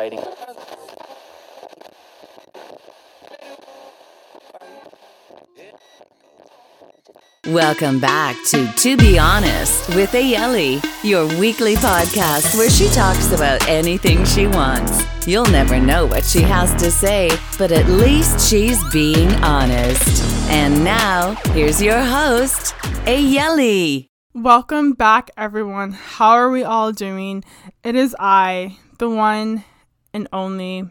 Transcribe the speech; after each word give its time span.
fighting. 0.00 0.20
Welcome 7.46 8.00
back 8.00 8.36
to 8.46 8.72
To 8.72 8.96
Be 8.96 9.18
Honest 9.18 9.94
with 9.94 10.12
Ayele, 10.12 10.82
your 11.04 11.26
weekly 11.38 11.74
podcast 11.74 12.56
where 12.56 12.70
she 12.70 12.88
talks 12.88 13.32
about 13.32 13.68
anything 13.68 14.24
she 14.24 14.46
wants. 14.46 15.04
You'll 15.26 15.44
never 15.46 15.78
know 15.78 16.06
what 16.06 16.24
she 16.24 16.40
has 16.40 16.72
to 16.82 16.90
say, 16.90 17.28
but 17.58 17.70
at 17.70 17.86
least 17.86 18.48
she's 18.48 18.82
being 18.90 19.30
honest. 19.42 20.24
And 20.50 20.82
now, 20.82 21.34
here's 21.52 21.82
your 21.82 22.00
host, 22.00 22.74
Ayele. 23.04 24.08
Welcome 24.32 24.92
back, 24.92 25.30
everyone. 25.36 25.92
How 25.92 26.30
are 26.30 26.50
we 26.50 26.64
all 26.64 26.90
doing? 26.92 27.44
It 27.84 27.96
is 27.96 28.16
I, 28.18 28.78
the 28.98 29.10
one 29.10 29.64
and 30.12 30.28
only 30.32 30.84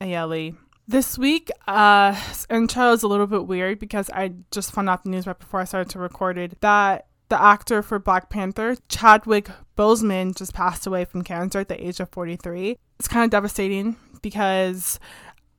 Ayele. 0.00 0.56
This 0.88 1.18
week, 1.18 1.50
uh, 1.66 2.18
intro 2.48 2.92
is 2.92 3.02
a 3.02 3.08
little 3.08 3.26
bit 3.26 3.46
weird 3.46 3.78
because 3.78 4.08
I 4.10 4.34
just 4.52 4.72
found 4.72 4.88
out 4.88 5.02
the 5.02 5.10
news 5.10 5.26
right 5.26 5.38
before 5.38 5.60
I 5.60 5.64
started 5.64 5.90
to 5.90 5.98
record 5.98 6.38
it 6.38 6.60
that 6.60 7.06
the 7.28 7.42
actor 7.42 7.82
for 7.82 7.98
Black 7.98 8.30
Panther, 8.30 8.76
Chadwick 8.88 9.48
Boseman, 9.76 10.36
just 10.36 10.54
passed 10.54 10.86
away 10.86 11.04
from 11.04 11.22
cancer 11.22 11.58
at 11.58 11.68
the 11.68 11.86
age 11.86 11.98
of 11.98 12.08
43. 12.10 12.78
It's 13.00 13.08
kind 13.08 13.24
of 13.24 13.30
devastating 13.30 13.96
because 14.22 15.00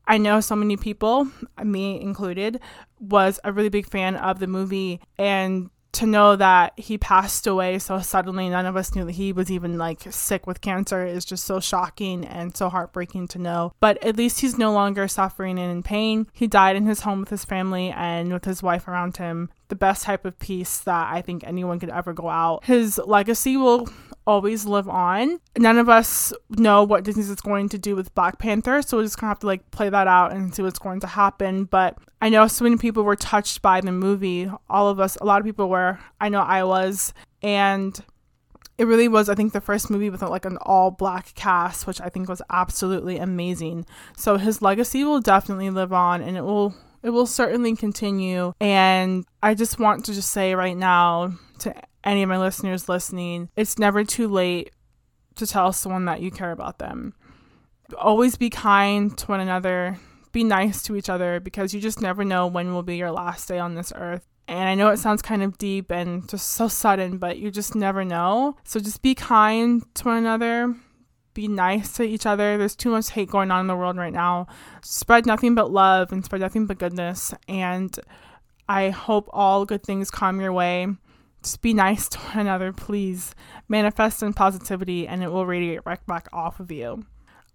I 0.07 0.17
know 0.17 0.39
so 0.39 0.55
many 0.55 0.77
people, 0.77 1.27
me 1.61 1.99
included, 1.99 2.61
was 2.99 3.39
a 3.43 3.51
really 3.51 3.69
big 3.69 3.85
fan 3.85 4.15
of 4.15 4.39
the 4.39 4.47
movie 4.47 5.01
and 5.17 5.69
to 5.97 6.05
know 6.05 6.35
that 6.35 6.73
he 6.77 6.97
passed 6.97 7.47
away 7.47 7.79
so 7.79 7.99
suddenly 7.99 8.49
none 8.49 8.65
of 8.65 8.75
us 8.75 8.95
knew 8.95 9.05
that 9.05 9.13
he 9.13 9.33
was 9.33 9.51
even 9.51 9.77
like 9.77 10.01
sick 10.11 10.45
with 10.45 10.61
cancer 10.61 11.05
is 11.05 11.25
just 11.25 11.45
so 11.45 11.59
shocking 11.59 12.25
and 12.25 12.55
so 12.55 12.69
heartbreaking 12.69 13.27
to 13.29 13.39
know. 13.39 13.73
But 13.79 14.03
at 14.03 14.15
least 14.15 14.41
he's 14.41 14.57
no 14.57 14.71
longer 14.71 15.07
suffering 15.07 15.59
and 15.59 15.71
in 15.71 15.83
pain. 15.83 16.27
He 16.33 16.47
died 16.47 16.75
in 16.75 16.85
his 16.85 17.01
home 17.01 17.19
with 17.19 17.29
his 17.29 17.45
family 17.45 17.89
and 17.89 18.31
with 18.31 18.45
his 18.45 18.61
wife 18.63 18.87
around 18.87 19.17
him. 19.17 19.49
The 19.69 19.75
best 19.75 20.03
type 20.03 20.23
of 20.23 20.39
peace 20.39 20.77
that 20.79 21.11
I 21.11 21.21
think 21.21 21.43
anyone 21.43 21.79
could 21.79 21.89
ever 21.89 22.13
go 22.13 22.29
out. 22.29 22.65
His 22.65 22.99
legacy 22.99 23.57
will 23.57 23.89
always 24.27 24.65
live 24.65 24.87
on. 24.87 25.39
None 25.57 25.77
of 25.77 25.89
us 25.89 26.33
know 26.49 26.83
what 26.83 27.03
Disney 27.03 27.23
is 27.23 27.33
going 27.41 27.69
to 27.69 27.77
do 27.77 27.95
with 27.95 28.13
Black 28.13 28.37
Panther, 28.37 28.81
so 28.81 28.97
we're 28.97 29.03
just 29.03 29.19
gonna 29.19 29.31
have 29.31 29.39
to 29.39 29.47
like 29.47 29.71
play 29.71 29.89
that 29.89 30.07
out 30.07 30.33
and 30.33 30.53
see 30.53 30.61
what's 30.61 30.77
going 30.77 30.99
to 30.99 31.07
happen. 31.07 31.63
But 31.63 31.97
I 32.21 32.29
know 32.29 32.47
so 32.47 32.63
many 32.63 32.77
people 32.77 33.03
were 33.03 33.15
touched 33.15 33.61
by 33.61 33.81
the 33.81 33.91
movie. 33.91 34.51
All 34.69 34.89
of 34.89 34.99
us, 34.99 35.15
a 35.21 35.25
lot 35.25 35.39
of 35.39 35.45
people 35.45 35.69
were. 35.69 35.99
I 36.21 36.29
know 36.29 36.41
I 36.41 36.63
was, 36.63 37.13
and 37.41 37.99
it 38.77 38.85
really 38.85 39.07
was 39.07 39.27
i 39.27 39.33
think 39.33 39.53
the 39.53 39.59
first 39.59 39.89
movie 39.89 40.11
with 40.11 40.21
like 40.21 40.45
an 40.45 40.55
all 40.61 40.91
black 40.91 41.33
cast 41.33 41.87
which 41.87 41.99
i 41.99 42.09
think 42.09 42.29
was 42.29 42.43
absolutely 42.51 43.17
amazing 43.17 43.83
so 44.15 44.37
his 44.37 44.61
legacy 44.61 45.03
will 45.03 45.19
definitely 45.19 45.71
live 45.71 45.91
on 45.91 46.21
and 46.21 46.37
it 46.37 46.43
will 46.43 46.75
it 47.03 47.11
will 47.11 47.25
certainly 47.25 47.75
continue. 47.75 48.53
And 48.59 49.25
I 49.41 49.53
just 49.53 49.79
want 49.79 50.05
to 50.05 50.13
just 50.13 50.31
say 50.31 50.55
right 50.55 50.75
now 50.75 51.33
to 51.59 51.73
any 52.07 52.23
of 52.23 52.29
my 52.29 52.37
listeners 52.37 52.89
listening, 52.89 53.49
it's 53.55 53.77
never 53.77 54.03
too 54.03 54.27
late 54.27 54.71
to 55.35 55.45
tell 55.45 55.71
someone 55.71 56.05
that 56.05 56.21
you 56.21 56.31
care 56.31 56.51
about 56.51 56.79
them. 56.79 57.13
Always 57.97 58.35
be 58.35 58.49
kind 58.49 59.15
to 59.17 59.27
one 59.27 59.39
another, 59.39 59.97
be 60.31 60.43
nice 60.43 60.81
to 60.83 60.95
each 60.95 61.09
other 61.09 61.39
because 61.39 61.73
you 61.73 61.79
just 61.79 62.01
never 62.01 62.23
know 62.23 62.47
when 62.47 62.73
will 62.73 62.83
be 62.83 62.97
your 62.97 63.11
last 63.11 63.47
day 63.47 63.59
on 63.59 63.75
this 63.75 63.93
earth. 63.95 64.25
And 64.47 64.67
I 64.69 64.75
know 64.75 64.89
it 64.89 64.97
sounds 64.97 65.21
kind 65.21 65.43
of 65.43 65.57
deep 65.57 65.91
and 65.91 66.27
just 66.27 66.49
so 66.49 66.67
sudden, 66.67 67.17
but 67.17 67.37
you 67.37 67.51
just 67.51 67.75
never 67.75 68.03
know. 68.03 68.55
So 68.63 68.79
just 68.79 69.01
be 69.01 69.13
kind 69.13 69.83
to 69.95 70.05
one 70.05 70.17
another 70.17 70.73
be 71.37 71.47
nice 71.47 71.93
to 71.93 72.01
each 72.01 72.25
other. 72.25 72.57
There's 72.57 72.75
too 72.75 72.89
much 72.89 73.11
hate 73.11 73.29
going 73.29 73.51
on 73.51 73.61
in 73.61 73.67
the 73.67 73.75
world 73.75 73.95
right 73.95 74.11
now. 74.11 74.47
Spread 74.81 75.27
nothing 75.27 75.53
but 75.53 75.69
love 75.71 76.11
and 76.11 76.25
spread 76.25 76.41
nothing 76.41 76.65
but 76.65 76.79
goodness. 76.79 77.31
And 77.47 77.95
I 78.67 78.89
hope 78.89 79.29
all 79.31 79.63
good 79.63 79.83
things 79.83 80.09
come 80.09 80.41
your 80.41 80.51
way. 80.51 80.87
Just 81.43 81.61
be 81.61 81.73
nice 81.73 82.09
to 82.09 82.19
one 82.19 82.39
another, 82.39 82.73
please. 82.73 83.33
Manifest 83.67 84.23
in 84.23 84.33
positivity, 84.33 85.07
and 85.07 85.23
it 85.23 85.31
will 85.31 85.45
radiate 85.45 85.81
right 85.85 86.05
back 86.05 86.27
off 86.31 86.59
of 86.59 86.71
you. 86.71 87.05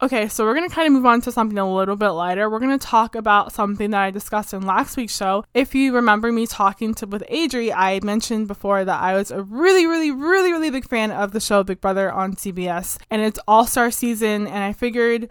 Okay, 0.03 0.27
so 0.27 0.45
we're 0.45 0.57
going 0.57 0.69
to 0.69 0.75
kind 0.75 0.89
of 0.89 0.93
move 0.95 1.07
on 1.07 1.21
to 1.21 1.31
something 1.31 1.59
a 1.59 1.75
little 1.75 1.95
bit 1.95 2.09
lighter. 2.09 2.51
We're 2.51 2.59
going 2.59 2.77
to 2.77 2.87
talk 2.87 3.15
about 3.15 3.53
something 3.53 3.93
that 3.93 4.03
I 4.03 4.11
discussed 4.11 4.53
in 4.53 4.67
last 4.67 4.97
week's 4.97 5.17
show. 5.17 5.45
If 5.55 5.77
you 5.77 5.95
remember 5.95 6.33
me 6.33 6.49
talking 6.49 6.93
to 6.95 7.07
with 7.07 7.23
Adri, 7.31 7.73
I 7.73 8.01
mentioned 8.03 8.49
before 8.49 8.85
that 8.85 9.01
I 9.01 9.15
was 9.15 9.31
a 9.31 9.45
really, 9.45 9.87
really, 9.87 10.11
really, 10.11 10.51
really 10.51 10.71
big 10.71 10.89
fan 10.89 11.13
of 11.13 11.31
the 11.31 11.39
show 11.39 11.63
Big 11.63 11.81
Brother 11.81 12.11
on 12.11 12.35
CBS, 12.35 12.99
and 13.13 13.23
it's 13.23 13.39
All 13.47 13.65
Star 13.65 13.93
season, 13.93 14.49
and 14.49 14.65
I 14.65 14.73
figured 14.73 15.29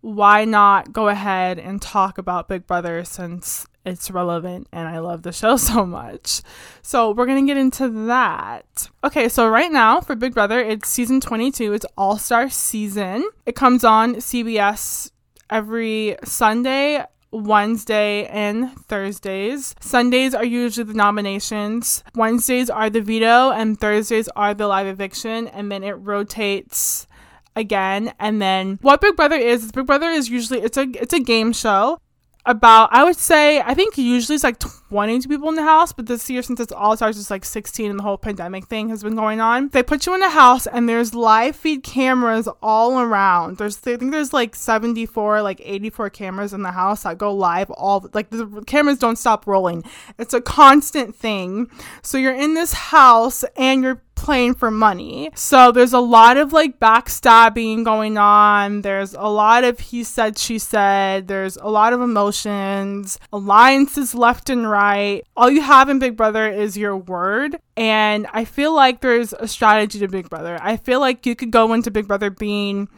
why 0.00 0.46
not 0.46 0.90
go 0.90 1.08
ahead 1.08 1.58
and 1.58 1.82
talk 1.82 2.16
about 2.16 2.48
Big 2.48 2.66
Brother 2.66 3.04
since 3.04 3.66
it's 3.84 4.10
relevant 4.10 4.66
and 4.72 4.88
I 4.88 4.98
love 4.98 5.22
the 5.22 5.32
show 5.32 5.56
so 5.58 5.84
much. 5.84 6.42
So 6.82 7.12
we're 7.12 7.26
going 7.26 7.44
to 7.44 7.50
get 7.50 7.60
into 7.60 7.88
that. 8.06 8.88
Okay, 9.02 9.28
so 9.28 9.48
right 9.48 9.70
now 9.70 10.00
for 10.00 10.14
Big 10.14 10.34
Brother, 10.34 10.60
it's 10.60 10.88
season 10.88 11.20
22. 11.20 11.72
It's 11.72 11.86
All 11.96 12.16
Star 12.18 12.48
season. 12.48 13.28
It 13.46 13.54
comes 13.56 13.84
on 13.84 14.16
CBS 14.16 15.10
every 15.50 16.16
Sunday. 16.24 17.04
Wednesday 17.34 18.26
and 18.26 18.72
Thursdays. 18.86 19.74
Sundays 19.80 20.34
are 20.34 20.44
usually 20.44 20.84
the 20.84 20.94
nominations. 20.94 22.04
Wednesdays 22.14 22.70
are 22.70 22.88
the 22.88 23.00
veto 23.00 23.50
and 23.50 23.78
Thursdays 23.80 24.28
are 24.36 24.54
the 24.54 24.68
live 24.68 24.86
eviction 24.86 25.48
and 25.48 25.70
then 25.70 25.82
it 25.82 25.94
rotates 25.94 27.08
again 27.56 28.12
and 28.18 28.40
then 28.42 28.78
what 28.82 29.00
big 29.00 29.14
brother 29.14 29.36
is 29.36 29.70
big 29.70 29.86
brother 29.86 30.08
is 30.08 30.28
usually 30.28 30.60
it's 30.60 30.76
a 30.76 30.88
it's 31.00 31.12
a 31.12 31.20
game 31.20 31.52
show 31.52 32.00
about 32.46 32.90
I 32.92 33.04
would 33.04 33.16
say 33.16 33.60
I 33.60 33.74
think 33.74 33.96
usually 33.96 34.34
it's 34.34 34.44
like 34.44 34.58
22 34.58 35.28
people 35.28 35.48
in 35.48 35.54
the 35.54 35.62
house, 35.62 35.92
but 35.92 36.06
this 36.06 36.28
year 36.28 36.42
since 36.42 36.60
it's 36.60 36.72
all 36.72 36.96
stars 36.96 37.18
it's 37.18 37.30
like 37.30 37.44
16 37.44 37.90
and 37.90 37.98
the 37.98 38.02
whole 38.02 38.18
pandemic 38.18 38.66
thing 38.66 38.88
has 38.90 39.02
been 39.02 39.14
going 39.14 39.40
on. 39.40 39.68
They 39.70 39.82
put 39.82 40.06
you 40.06 40.14
in 40.14 40.22
a 40.22 40.30
house 40.30 40.66
and 40.66 40.88
there's 40.88 41.14
live 41.14 41.56
feed 41.56 41.82
cameras 41.82 42.48
all 42.62 43.00
around. 43.00 43.58
There's 43.58 43.78
I 43.78 43.96
think 43.96 44.12
there's 44.12 44.32
like 44.32 44.54
74 44.54 45.42
like 45.42 45.60
84 45.64 46.10
cameras 46.10 46.52
in 46.52 46.62
the 46.62 46.72
house 46.72 47.04
that 47.04 47.18
go 47.18 47.34
live 47.34 47.70
all 47.70 48.08
like 48.12 48.30
the 48.30 48.62
cameras 48.66 48.98
don't 48.98 49.16
stop 49.16 49.46
rolling. 49.46 49.84
It's 50.18 50.34
a 50.34 50.40
constant 50.40 51.16
thing. 51.16 51.70
So 52.02 52.18
you're 52.18 52.34
in 52.34 52.54
this 52.54 52.72
house 52.72 53.44
and 53.56 53.82
you're 53.82 54.02
playing 54.24 54.54
for 54.54 54.70
money. 54.70 55.28
So 55.34 55.70
there's 55.70 55.92
a 55.92 56.00
lot 56.00 56.38
of 56.38 56.54
like 56.54 56.80
backstabbing 56.80 57.84
going 57.84 58.16
on. 58.16 58.80
There's 58.80 59.12
a 59.12 59.28
lot 59.28 59.64
of 59.64 59.78
he 59.78 60.02
said, 60.02 60.38
she 60.38 60.58
said. 60.58 61.28
There's 61.28 61.58
a 61.58 61.68
lot 61.68 61.92
of 61.92 62.00
emotions, 62.00 63.18
alliances 63.32 64.14
left 64.14 64.48
and 64.48 64.68
right. 64.68 65.22
All 65.36 65.50
you 65.50 65.60
have 65.60 65.90
in 65.90 65.98
Big 65.98 66.16
Brother 66.16 66.48
is 66.48 66.76
your 66.76 66.96
word. 66.96 67.58
And 67.76 68.26
I 68.32 68.46
feel 68.46 68.74
like 68.74 69.02
there's 69.02 69.34
a 69.34 69.46
strategy 69.46 69.98
to 69.98 70.08
Big 70.08 70.30
Brother. 70.30 70.58
I 70.62 70.78
feel 70.78 71.00
like 71.00 71.26
you 71.26 71.36
could 71.36 71.50
go 71.50 71.74
into 71.74 71.90
Big 71.90 72.08
Brother 72.08 72.30
being 72.30 72.88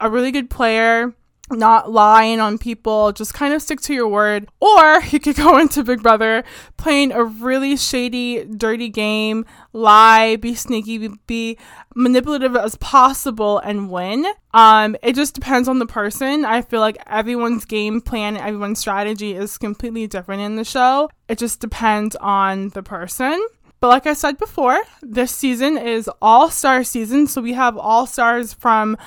a 0.00 0.08
really 0.08 0.32
good 0.32 0.48
player 0.48 1.12
not 1.50 1.90
lying 1.90 2.40
on 2.40 2.58
people, 2.58 3.12
just 3.12 3.34
kind 3.34 3.54
of 3.54 3.62
stick 3.62 3.80
to 3.82 3.94
your 3.94 4.08
word. 4.08 4.48
Or 4.60 5.00
you 5.10 5.20
could 5.20 5.36
go 5.44 5.58
into 5.58 5.84
Big 5.84 6.02
Brother 6.02 6.44
playing 6.76 7.12
a 7.12 7.24
really 7.24 7.76
shady, 7.76 8.44
dirty 8.44 8.88
game, 8.88 9.44
lie, 9.72 10.36
be 10.36 10.54
sneaky, 10.54 11.08
be, 11.26 11.58
manipulative 11.94 12.56
as 12.56 12.76
possible 12.76 13.58
and 13.58 13.90
win. 13.90 14.26
Um, 14.54 14.96
it 15.02 15.14
just 15.14 15.34
depends 15.34 15.68
on 15.68 15.78
the 15.78 15.86
person. 15.86 16.44
I 16.44 16.62
feel 16.62 16.80
like 16.80 16.98
everyone's 17.06 17.64
game 17.64 18.00
plan, 18.00 18.36
everyone's 18.36 18.78
strategy 18.78 19.34
is 19.34 19.58
completely 19.58 20.06
different 20.06 20.42
in 20.42 20.56
the 20.56 20.64
show. 20.64 21.10
It 21.28 21.38
just 21.38 21.60
depends 21.60 22.16
on 22.16 22.70
the 22.70 22.82
person. 22.82 23.44
But 23.80 23.88
like 23.88 24.06
I 24.06 24.12
said 24.12 24.36
before, 24.36 24.78
this 25.00 25.34
season 25.34 25.78
is 25.78 26.08
all 26.20 26.50
star 26.50 26.84
season. 26.84 27.26
So 27.26 27.40
we 27.40 27.54
have 27.54 27.78
all 27.78 28.06
stars 28.06 28.52
from 28.52 28.98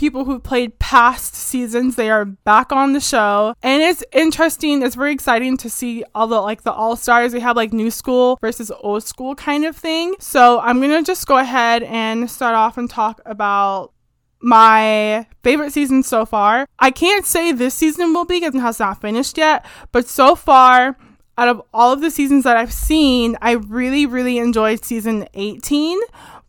people 0.00 0.24
who 0.24 0.40
played 0.40 0.78
past 0.78 1.34
seasons. 1.34 1.94
They 1.94 2.08
are 2.08 2.24
back 2.24 2.72
on 2.72 2.94
the 2.94 3.00
show. 3.00 3.54
And 3.62 3.82
it's 3.82 4.02
interesting. 4.12 4.82
It's 4.82 4.94
very 4.94 5.12
exciting 5.12 5.58
to 5.58 5.68
see 5.68 6.02
all 6.14 6.26
the 6.26 6.40
like 6.40 6.62
the 6.62 6.72
all 6.72 6.96
stars. 6.96 7.34
We 7.34 7.40
have 7.40 7.54
like 7.54 7.74
new 7.74 7.90
school 7.90 8.38
versus 8.40 8.72
old 8.80 9.04
school 9.04 9.34
kind 9.34 9.66
of 9.66 9.76
thing. 9.76 10.14
So 10.18 10.58
I'm 10.60 10.80
going 10.80 10.90
to 10.90 11.02
just 11.02 11.26
go 11.26 11.36
ahead 11.36 11.82
and 11.82 12.30
start 12.30 12.54
off 12.54 12.78
and 12.78 12.88
talk 12.88 13.20
about 13.26 13.92
my 14.40 15.26
favorite 15.42 15.74
season 15.74 16.02
so 16.02 16.24
far. 16.24 16.66
I 16.78 16.90
can't 16.90 17.26
say 17.26 17.52
this 17.52 17.74
season 17.74 18.14
will 18.14 18.24
be 18.24 18.40
because 18.40 18.54
it 18.54 18.60
has 18.60 18.78
not 18.78 19.02
finished 19.02 19.36
yet, 19.36 19.66
but 19.92 20.08
so 20.08 20.34
far, 20.34 20.96
out 21.36 21.48
of 21.48 21.60
all 21.74 21.92
of 21.92 22.00
the 22.00 22.10
seasons 22.10 22.44
that 22.44 22.56
I've 22.56 22.72
seen, 22.72 23.36
I 23.42 23.52
really, 23.52 24.06
really 24.06 24.38
enjoyed 24.38 24.82
season 24.82 25.28
18 25.34 26.00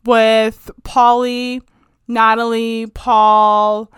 with 0.05 0.71
Paulie 0.83 1.61
Natalie, 2.07 2.87
Paul, 2.87 3.91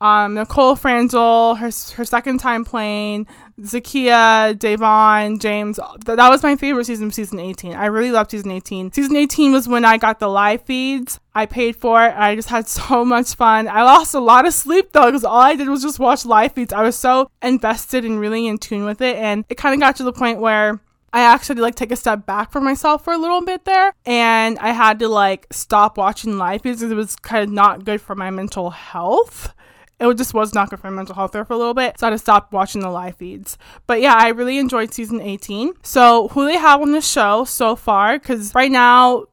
um, 0.00 0.34
Nicole 0.34 0.76
Franzel, 0.76 1.56
her, 1.56 1.66
her 1.66 2.04
second 2.04 2.38
time 2.38 2.64
playing, 2.64 3.26
Zakiyah, 3.60 4.54
Da'Vonne, 4.56 5.40
James. 5.40 5.80
That 6.04 6.28
was 6.28 6.42
my 6.42 6.54
favorite 6.54 6.84
season, 6.84 7.10
season 7.10 7.40
18. 7.40 7.74
I 7.74 7.86
really 7.86 8.12
loved 8.12 8.30
season 8.30 8.52
18. 8.52 8.92
Season 8.92 9.16
18 9.16 9.52
was 9.52 9.66
when 9.66 9.84
I 9.84 9.98
got 9.98 10.20
the 10.20 10.28
live 10.28 10.62
feeds. 10.62 11.18
I 11.34 11.46
paid 11.46 11.74
for 11.74 12.04
it. 12.04 12.14
I 12.16 12.36
just 12.36 12.48
had 12.48 12.68
so 12.68 13.04
much 13.04 13.34
fun. 13.34 13.66
I 13.66 13.82
lost 13.82 14.14
a 14.14 14.20
lot 14.20 14.46
of 14.46 14.54
sleep 14.54 14.92
though, 14.92 15.06
because 15.06 15.24
all 15.24 15.40
I 15.40 15.56
did 15.56 15.68
was 15.68 15.82
just 15.82 15.98
watch 15.98 16.24
live 16.24 16.52
feeds. 16.52 16.72
I 16.72 16.82
was 16.82 16.96
so 16.96 17.30
invested 17.42 18.04
and 18.04 18.20
really 18.20 18.46
in 18.46 18.58
tune 18.58 18.84
with 18.84 19.00
it. 19.00 19.16
And 19.16 19.44
it 19.48 19.56
kind 19.56 19.74
of 19.74 19.80
got 19.80 19.96
to 19.96 20.04
the 20.04 20.12
point 20.12 20.40
where 20.40 20.80
I 21.12 21.20
actually 21.20 21.60
like 21.60 21.74
take 21.74 21.92
a 21.92 21.96
step 21.96 22.26
back 22.26 22.52
for 22.52 22.60
myself 22.60 23.04
for 23.04 23.12
a 23.12 23.18
little 23.18 23.42
bit 23.42 23.64
there 23.64 23.94
and 24.04 24.58
I 24.58 24.72
had 24.72 24.98
to 24.98 25.08
like 25.08 25.46
stop 25.50 25.96
watching 25.96 26.38
live 26.38 26.62
feeds 26.62 26.80
because 26.80 26.92
it 26.92 26.96
was 26.96 27.16
kind 27.16 27.42
of 27.42 27.50
not 27.50 27.84
good 27.84 28.00
for 28.00 28.14
my 28.14 28.30
mental 28.30 28.70
health 28.70 29.54
it 30.00 30.16
just 30.16 30.34
was 30.34 30.54
not 30.54 30.70
good 30.70 30.78
for 30.78 30.90
my 30.90 30.96
mental 30.96 31.14
health 31.14 31.32
there 31.32 31.44
for 31.44 31.54
a 31.54 31.56
little 31.56 31.74
bit. 31.74 31.98
So 31.98 32.06
I 32.06 32.10
had 32.10 32.14
to 32.14 32.18
stop 32.18 32.52
watching 32.52 32.82
the 32.82 32.90
live 32.90 33.16
feeds. 33.16 33.58
But 33.86 34.00
yeah, 34.00 34.14
I 34.16 34.28
really 34.28 34.58
enjoyed 34.58 34.94
season 34.94 35.20
18. 35.20 35.72
So 35.82 36.28
who 36.28 36.46
they 36.46 36.56
have 36.56 36.80
on 36.80 36.92
the 36.92 37.00
show 37.00 37.44
so 37.44 37.74
far, 37.74 38.18
because 38.18 38.54
right 38.54 38.70
now 38.70 39.24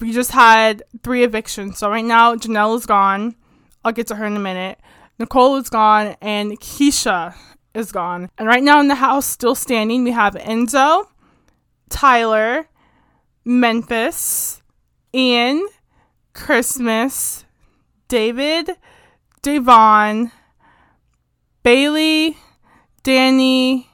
we 0.00 0.12
just 0.12 0.32
had 0.32 0.82
three 1.02 1.22
evictions. 1.22 1.78
So 1.78 1.88
right 1.88 2.04
now 2.04 2.34
Janelle 2.34 2.76
is 2.76 2.86
gone. 2.86 3.36
I'll 3.84 3.92
get 3.92 4.08
to 4.08 4.16
her 4.16 4.26
in 4.26 4.36
a 4.36 4.40
minute. 4.40 4.80
Nicole 5.18 5.56
is 5.56 5.70
gone 5.70 6.16
and 6.20 6.58
Keesha 6.60 7.34
is 7.74 7.92
gone. 7.92 8.28
And 8.38 8.48
right 8.48 8.62
now 8.62 8.80
in 8.80 8.88
the 8.88 8.96
house, 8.96 9.26
still 9.26 9.54
standing, 9.54 10.02
we 10.02 10.10
have 10.10 10.34
Enzo, 10.34 11.06
Tyler, 11.88 12.68
Memphis, 13.44 14.62
Ian, 15.14 15.66
Christmas, 16.34 17.44
David, 18.08 18.70
Da'Vonne, 19.42 20.32
Bayleigh, 21.64 22.36
Dani, 23.04 23.86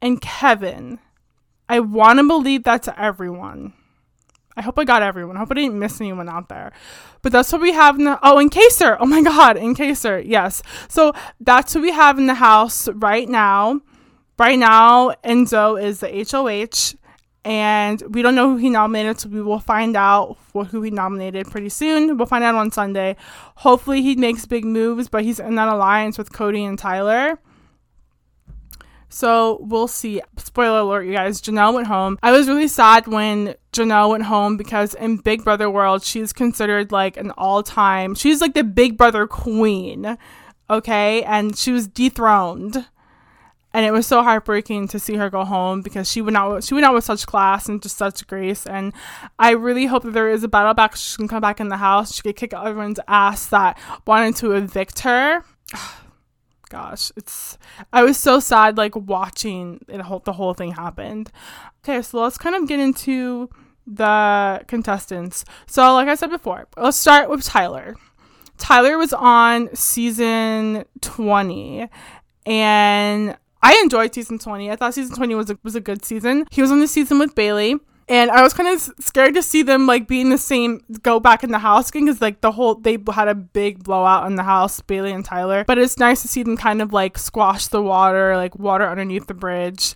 and 0.00 0.20
Kevin. 0.20 0.98
I 1.68 1.80
want 1.80 2.18
to 2.18 2.26
believe 2.26 2.64
that's 2.64 2.88
everyone. 2.96 3.74
I 4.56 4.62
hope 4.62 4.78
I 4.78 4.84
got 4.84 5.02
everyone. 5.02 5.36
I 5.36 5.38
hope 5.40 5.52
I 5.52 5.54
didn't 5.54 5.78
miss 5.78 6.00
anyone 6.00 6.28
out 6.28 6.48
there. 6.48 6.72
But 7.22 7.32
that's 7.32 7.52
what 7.52 7.60
we 7.60 7.72
have 7.72 7.98
in 7.98 8.04
the 8.04 8.18
oh, 8.22 8.38
in 8.38 8.50
Kaysar. 8.50 8.96
Oh 9.00 9.06
my 9.06 9.22
god, 9.22 9.56
in 9.56 9.74
Kaysar. 9.74 10.22
Yes. 10.26 10.62
So 10.88 11.12
that's 11.40 11.74
what 11.74 11.82
we 11.82 11.92
have 11.92 12.18
in 12.18 12.26
the 12.26 12.34
house 12.34 12.88
right 12.88 13.28
now. 13.28 13.80
Right 14.38 14.58
now, 14.58 15.12
Enzo 15.24 15.80
is 15.80 16.00
the 16.00 16.08
HOH 16.08 16.98
and 17.44 18.02
we 18.10 18.22
don't 18.22 18.34
know 18.34 18.50
who 18.50 18.56
he 18.56 18.68
nominated, 18.68 19.20
so 19.20 19.28
we 19.28 19.40
will 19.40 19.60
find 19.60 19.96
out 19.96 20.36
for 20.52 20.64
who 20.64 20.82
he 20.82 20.90
nominated 20.90 21.50
pretty 21.50 21.70
soon. 21.70 22.16
We'll 22.16 22.26
find 22.26 22.44
out 22.44 22.54
on 22.54 22.70
Sunday. 22.70 23.16
Hopefully, 23.56 24.02
he 24.02 24.16
makes 24.16 24.44
big 24.44 24.64
moves, 24.64 25.08
but 25.08 25.24
he's 25.24 25.40
in 25.40 25.54
that 25.54 25.68
alliance 25.68 26.18
with 26.18 26.32
Cody 26.32 26.64
and 26.64 26.78
Tyler. 26.78 27.38
So 29.08 29.58
we'll 29.62 29.88
see. 29.88 30.22
Spoiler 30.36 30.80
alert, 30.80 31.02
you 31.02 31.12
guys. 31.12 31.40
Janelle 31.40 31.74
went 31.74 31.88
home. 31.88 32.18
I 32.22 32.30
was 32.30 32.46
really 32.46 32.68
sad 32.68 33.08
when 33.08 33.54
Janelle 33.72 34.10
went 34.10 34.24
home 34.24 34.56
because 34.56 34.94
in 34.94 35.16
Big 35.16 35.42
Brother 35.42 35.68
world, 35.68 36.04
she's 36.04 36.32
considered 36.32 36.92
like 36.92 37.16
an 37.16 37.32
all 37.32 37.62
time, 37.62 38.14
she's 38.14 38.40
like 38.40 38.54
the 38.54 38.64
Big 38.64 38.96
Brother 38.96 39.26
queen. 39.26 40.16
Okay. 40.68 41.24
And 41.24 41.56
she 41.56 41.72
was 41.72 41.88
dethroned 41.88 42.86
and 43.72 43.86
it 43.86 43.92
was 43.92 44.06
so 44.06 44.22
heartbreaking 44.22 44.88
to 44.88 44.98
see 44.98 45.14
her 45.16 45.30
go 45.30 45.44
home 45.44 45.80
because 45.80 46.10
she 46.10 46.20
went 46.20 46.36
out 46.36 46.64
she 46.64 46.74
went 46.74 46.84
out 46.84 46.94
with 46.94 47.04
such 47.04 47.26
class 47.26 47.68
and 47.68 47.82
just 47.82 47.96
such 47.96 48.26
grace. 48.26 48.66
And 48.66 48.92
I 49.38 49.50
really 49.50 49.86
hope 49.86 50.02
that 50.02 50.12
there 50.12 50.28
is 50.28 50.42
a 50.42 50.48
battle 50.48 50.74
back. 50.74 50.96
She 50.96 51.16
can 51.16 51.28
come 51.28 51.40
back 51.40 51.60
in 51.60 51.68
the 51.68 51.76
house. 51.76 52.14
She 52.14 52.22
could 52.22 52.36
kick 52.36 52.52
everyone's 52.52 53.00
ass 53.06 53.46
that 53.46 53.78
wanted 54.06 54.36
to 54.36 54.52
evict 54.52 55.00
her. 55.00 55.44
Gosh 56.68 57.10
it's 57.16 57.58
I 57.92 58.04
was 58.04 58.16
so 58.16 58.38
sad 58.38 58.76
like 58.76 58.94
watching 58.94 59.84
it 59.88 60.00
whole, 60.00 60.20
the 60.20 60.32
whole 60.32 60.54
thing 60.54 60.72
happened. 60.72 61.30
Okay 61.84 62.02
so 62.02 62.22
let's 62.22 62.38
kind 62.38 62.54
of 62.54 62.68
get 62.68 62.78
into 62.78 63.50
the 63.86 64.62
contestants. 64.68 65.44
So 65.66 65.94
like 65.94 66.08
I 66.08 66.14
said 66.14 66.30
before 66.30 66.68
let's 66.76 66.96
start 66.96 67.28
with 67.28 67.44
Tyler. 67.44 67.96
Tyler 68.56 68.98
was 68.98 69.12
on 69.12 69.74
season 69.74 70.84
20 71.00 71.88
and 72.46 73.36
I 73.62 73.78
enjoyed 73.82 74.14
season 74.14 74.38
20. 74.38 74.70
I 74.70 74.76
thought 74.76 74.94
season 74.94 75.16
20 75.16 75.34
was 75.34 75.50
a, 75.50 75.58
was 75.62 75.74
a 75.74 75.80
good 75.80 76.04
season. 76.04 76.46
He 76.50 76.62
was 76.62 76.70
on 76.70 76.80
the 76.80 76.88
season 76.88 77.18
with 77.18 77.34
Bayleigh. 77.34 77.80
And 78.08 78.28
I 78.32 78.42
was 78.42 78.52
kind 78.52 78.68
of 78.68 78.80
scared 78.98 79.34
to 79.34 79.42
see 79.42 79.62
them 79.62 79.86
like 79.86 80.08
being 80.08 80.30
the 80.30 80.38
same 80.38 80.80
go 81.02 81.20
back 81.20 81.44
in 81.44 81.52
the 81.52 81.60
house 81.60 81.90
again 81.90 82.06
because 82.06 82.20
like 82.20 82.40
the 82.40 82.50
whole 82.50 82.74
they 82.74 82.98
had 83.12 83.28
a 83.28 83.36
big 83.36 83.84
blowout 83.84 84.26
in 84.26 84.34
the 84.34 84.42
house, 84.42 84.80
Bayleigh 84.80 85.14
and 85.14 85.24
Tyler. 85.24 85.62
But 85.64 85.78
it's 85.78 85.96
nice 85.96 86.20
to 86.22 86.28
see 86.28 86.42
them 86.42 86.56
kind 86.56 86.82
of 86.82 86.92
like 86.92 87.16
squash 87.16 87.68
the 87.68 87.80
water, 87.80 88.36
like 88.36 88.58
water 88.58 88.88
underneath 88.88 89.28
the 89.28 89.34
bridge, 89.34 89.94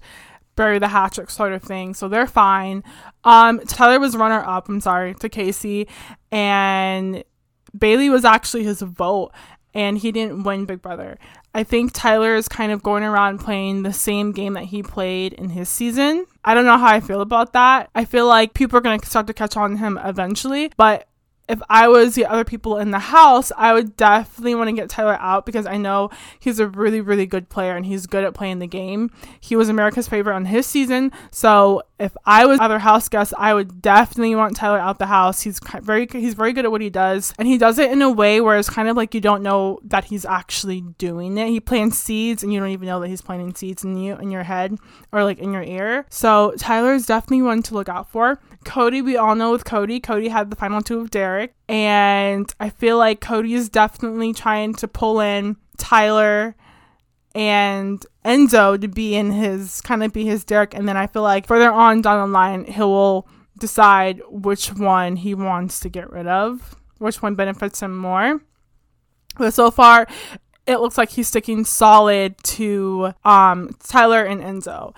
bury 0.54 0.78
the 0.78 0.86
hatchet 0.86 1.28
sort 1.28 1.54
of 1.54 1.64
thing. 1.64 1.92
So 1.92 2.06
they're 2.06 2.28
fine. 2.28 2.84
Um, 3.24 3.58
Tyler 3.66 3.98
was 3.98 4.16
runner 4.16 4.44
up. 4.46 4.68
I'm 4.68 4.80
sorry 4.80 5.14
to 5.14 5.28
Kaycee, 5.28 5.88
and 6.30 7.24
Bayleigh 7.76 8.12
was 8.12 8.24
actually 8.24 8.62
his 8.62 8.80
vote 8.80 9.32
and 9.74 9.98
he 9.98 10.12
didn't 10.12 10.44
win 10.44 10.64
Big 10.66 10.80
Brother. 10.80 11.18
I 11.54 11.62
think 11.62 11.92
Tyler 11.92 12.34
is 12.34 12.48
kind 12.48 12.72
of 12.72 12.82
going 12.82 13.04
around 13.04 13.38
playing 13.38 13.84
the 13.84 13.92
same 13.92 14.32
game 14.32 14.54
that 14.54 14.64
he 14.64 14.82
played 14.82 15.34
in 15.34 15.50
his 15.50 15.68
season. 15.68 16.26
I 16.44 16.52
don't 16.52 16.64
know 16.64 16.76
how 16.76 16.88
I 16.88 17.00
feel 17.00 17.20
about 17.20 17.52
that. 17.52 17.90
I 17.94 18.04
feel 18.04 18.26
like 18.26 18.54
people 18.54 18.76
are 18.76 18.82
going 18.82 18.98
to 18.98 19.06
start 19.06 19.28
to 19.28 19.34
catch 19.34 19.56
on 19.56 19.70
to 19.70 19.76
him 19.76 19.98
eventually, 20.02 20.72
but 20.76 21.06
if 21.48 21.60
I 21.68 21.88
was 21.88 22.14
the 22.14 22.26
other 22.26 22.44
people 22.44 22.78
in 22.78 22.90
the 22.90 22.98
house, 22.98 23.52
I 23.56 23.72
would 23.72 23.96
definitely 23.96 24.54
want 24.54 24.68
to 24.68 24.72
get 24.72 24.88
Tyler 24.88 25.16
out 25.20 25.44
because 25.44 25.66
I 25.66 25.76
know 25.76 26.10
he's 26.38 26.58
a 26.58 26.68
really, 26.68 27.00
really 27.00 27.26
good 27.26 27.48
player 27.48 27.76
and 27.76 27.84
he's 27.84 28.06
good 28.06 28.24
at 28.24 28.34
playing 28.34 28.60
the 28.60 28.66
game. 28.66 29.10
He 29.40 29.56
was 29.56 29.68
America's 29.68 30.08
favorite 30.08 30.34
on 30.34 30.46
his 30.46 30.66
season. 30.66 31.12
So 31.30 31.82
if 31.98 32.16
I 32.24 32.46
was 32.46 32.58
other 32.60 32.78
house 32.78 33.08
guests, 33.08 33.34
I 33.38 33.54
would 33.54 33.80
definitely 33.80 34.34
want 34.34 34.56
Tyler 34.56 34.78
out 34.78 34.98
the 34.98 35.06
house. 35.06 35.42
He's 35.42 35.60
very, 35.80 36.08
he's 36.10 36.34
very 36.34 36.52
good 36.52 36.64
at 36.64 36.70
what 36.70 36.80
he 36.80 36.90
does, 36.90 37.32
and 37.38 37.46
he 37.46 37.56
does 37.56 37.78
it 37.78 37.90
in 37.90 38.02
a 38.02 38.10
way 38.10 38.40
where 38.40 38.58
it's 38.58 38.68
kind 38.68 38.88
of 38.88 38.96
like 38.96 39.14
you 39.14 39.20
don't 39.20 39.42
know 39.42 39.78
that 39.84 40.04
he's 40.04 40.24
actually 40.24 40.80
doing 40.98 41.38
it. 41.38 41.48
He 41.48 41.60
plants 41.60 41.98
seeds, 41.98 42.42
and 42.42 42.52
you 42.52 42.58
don't 42.58 42.70
even 42.70 42.86
know 42.86 43.00
that 43.00 43.08
he's 43.08 43.22
planting 43.22 43.54
seeds 43.54 43.84
in 43.84 43.96
you 43.96 44.16
in 44.16 44.30
your 44.30 44.42
head 44.42 44.76
or 45.12 45.22
like 45.24 45.38
in 45.38 45.52
your 45.52 45.62
ear. 45.62 46.04
So 46.10 46.54
Tyler 46.58 46.94
is 46.94 47.06
definitely 47.06 47.42
one 47.42 47.62
to 47.62 47.74
look 47.74 47.88
out 47.88 48.10
for. 48.10 48.40
Cody, 48.64 49.02
we 49.02 49.16
all 49.16 49.34
know 49.34 49.52
with 49.52 49.64
Cody, 49.64 50.00
Cody 50.00 50.28
had 50.28 50.50
the 50.50 50.56
final 50.56 50.82
two 50.82 51.00
of 51.00 51.10
Derrick, 51.10 51.54
and 51.68 52.52
I 52.58 52.70
feel 52.70 52.98
like 52.98 53.20
Cody 53.20 53.54
is 53.54 53.68
definitely 53.68 54.32
trying 54.32 54.74
to 54.74 54.88
pull 54.88 55.20
in 55.20 55.56
Tyler 55.76 56.56
and 57.34 58.04
Enzo 58.24 58.80
to 58.80 58.88
be 58.88 59.14
in 59.14 59.32
his 59.32 59.80
kind 59.80 60.02
of 60.02 60.12
be 60.12 60.24
his 60.24 60.44
Derrick, 60.44 60.74
and 60.74 60.88
then 60.88 60.96
I 60.96 61.06
feel 61.06 61.22
like 61.22 61.46
further 61.46 61.70
on 61.70 62.02
down 62.02 62.28
the 62.28 62.32
line 62.32 62.64
he 62.64 62.80
will 62.80 63.28
decide 63.58 64.20
which 64.28 64.68
one 64.68 65.16
he 65.16 65.34
wants 65.34 65.80
to 65.80 65.88
get 65.88 66.10
rid 66.10 66.26
of, 66.26 66.76
which 66.98 67.22
one 67.22 67.34
benefits 67.34 67.82
him 67.82 67.96
more. 67.96 68.40
But 69.36 69.52
so 69.52 69.70
far, 69.70 70.06
it 70.66 70.78
looks 70.78 70.96
like 70.96 71.10
he's 71.10 71.28
sticking 71.28 71.64
solid 71.64 72.36
to 72.44 73.12
um, 73.24 73.76
Tyler 73.86 74.24
and 74.24 74.40
Enzo. 74.40 74.94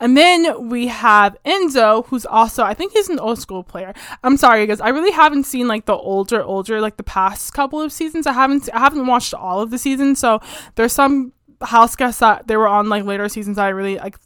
And 0.00 0.16
then 0.16 0.70
we 0.70 0.86
have 0.86 1.36
Enzo, 1.44 2.06
who's 2.06 2.24
also, 2.24 2.62
I 2.62 2.72
think 2.72 2.92
he's 2.92 3.10
an 3.10 3.18
old 3.18 3.38
school 3.38 3.62
player. 3.62 3.92
I'm 4.24 4.38
sorry, 4.38 4.66
guys. 4.66 4.80
I 4.80 4.88
really 4.88 5.12
haven't 5.12 5.44
seen 5.44 5.68
like 5.68 5.84
the 5.84 5.96
older, 5.96 6.42
older, 6.42 6.80
like 6.80 6.96
the 6.96 7.02
past 7.02 7.52
couple 7.52 7.82
of 7.82 7.92
seasons. 7.92 8.26
I 8.26 8.32
haven't, 8.32 8.70
I 8.72 8.78
haven't 8.78 9.06
watched 9.06 9.34
all 9.34 9.60
of 9.60 9.70
the 9.70 9.76
seasons. 9.76 10.18
So 10.18 10.40
there's 10.76 10.94
some 10.94 11.32
house 11.60 11.96
guests 11.96 12.20
that 12.20 12.46
they 12.46 12.56
were 12.56 12.68
on 12.68 12.88
like 12.88 13.04
later 13.04 13.28
seasons 13.28 13.56
that 13.56 13.66
I 13.66 13.68
really 13.68 13.98
like 13.98 14.16